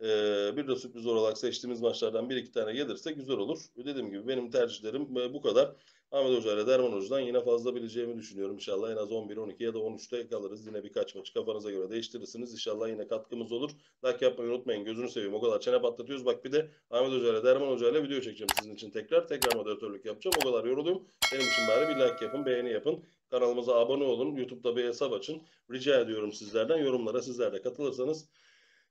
Ee, 0.00 0.56
bir 0.56 0.68
de 0.68 0.76
sürpriz 0.76 1.06
olarak 1.06 1.38
seçtiğimiz 1.38 1.80
maçlardan 1.80 2.30
1-2 2.30 2.52
tane 2.52 2.72
gelirse 2.72 3.12
güzel 3.12 3.36
olur. 3.36 3.58
Dediğim 3.76 4.10
gibi 4.10 4.28
benim 4.28 4.50
tercihlerim 4.50 5.18
e, 5.18 5.34
bu 5.34 5.42
kadar. 5.42 5.76
Ahmet 6.14 6.38
Hoca 6.38 6.52
ile 6.52 6.66
Derman 6.66 6.92
Hoca'dan 6.92 7.20
yine 7.20 7.44
fazla 7.44 7.74
bileceğimi 7.74 8.16
düşünüyorum. 8.16 8.54
İnşallah 8.54 8.90
en 8.90 8.96
az 8.96 9.12
11, 9.12 9.36
12 9.36 9.64
ya 9.64 9.74
da 9.74 9.78
13'te 9.78 10.28
kalırız. 10.28 10.66
Yine 10.66 10.84
birkaç 10.84 11.14
maçı 11.14 11.34
kafanıza 11.34 11.70
göre 11.70 11.90
değiştirirsiniz. 11.90 12.52
İnşallah 12.52 12.88
yine 12.88 13.08
katkımız 13.08 13.52
olur. 13.52 13.70
Like 14.04 14.24
yapmayı 14.24 14.50
unutmayın. 14.50 14.84
Gözünü 14.84 15.08
seveyim. 15.08 15.34
O 15.34 15.40
kadar 15.40 15.60
çene 15.60 15.80
patlatıyoruz. 15.80 16.26
Bak 16.26 16.44
bir 16.44 16.52
de 16.52 16.70
Ahmet 16.90 17.12
Hoca 17.12 17.32
ile 17.32 17.44
Derman 17.44 17.70
Hoca 17.70 17.90
ile 17.90 18.02
video 18.02 18.20
çekeceğim 18.20 18.48
sizin 18.58 18.74
için 18.74 18.90
tekrar. 18.90 19.28
Tekrar 19.28 19.56
moderatörlük 19.56 20.04
yapacağım. 20.04 20.34
O 20.44 20.50
kadar 20.50 20.64
yoruluyorum. 20.64 21.02
Benim 21.32 21.46
için 21.46 21.68
bari 21.68 21.88
bir 21.88 21.94
like 21.94 22.24
yapın, 22.24 22.46
beğeni 22.46 22.72
yapın. 22.72 23.04
Kanalımıza 23.30 23.74
abone 23.74 24.04
olun. 24.04 24.36
YouTube'da 24.36 24.76
bir 24.76 24.84
hesap 24.84 25.12
açın. 25.12 25.42
Rica 25.70 26.00
ediyorum 26.00 26.32
sizlerden. 26.32 26.78
Yorumlara 26.78 27.22
sizler 27.22 27.52
de 27.52 27.62
katılırsanız 27.62 28.28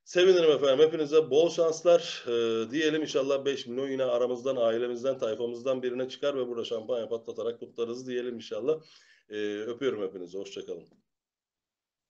Sevinirim 0.03 0.51
efendim. 0.51 0.85
Hepinize 0.85 1.29
bol 1.29 1.49
şanslar 1.49 2.25
ee, 2.27 2.71
diyelim. 2.71 3.01
İnşallah 3.01 3.45
5 3.45 3.67
milyon 3.67 3.89
yine 3.89 4.03
aramızdan, 4.03 4.55
ailemizden, 4.55 5.17
tayfamızdan 5.17 5.83
birine 5.83 6.09
çıkar 6.09 6.37
ve 6.37 6.47
burada 6.47 6.65
şampanya 6.65 7.09
patlatarak 7.09 7.59
kutlarız 7.59 8.07
diyelim 8.07 8.35
inşallah. 8.35 8.81
Ee, 9.29 9.59
öpüyorum 9.59 10.03
hepinizi. 10.03 10.37
Hoşçakalın. 10.37 11.02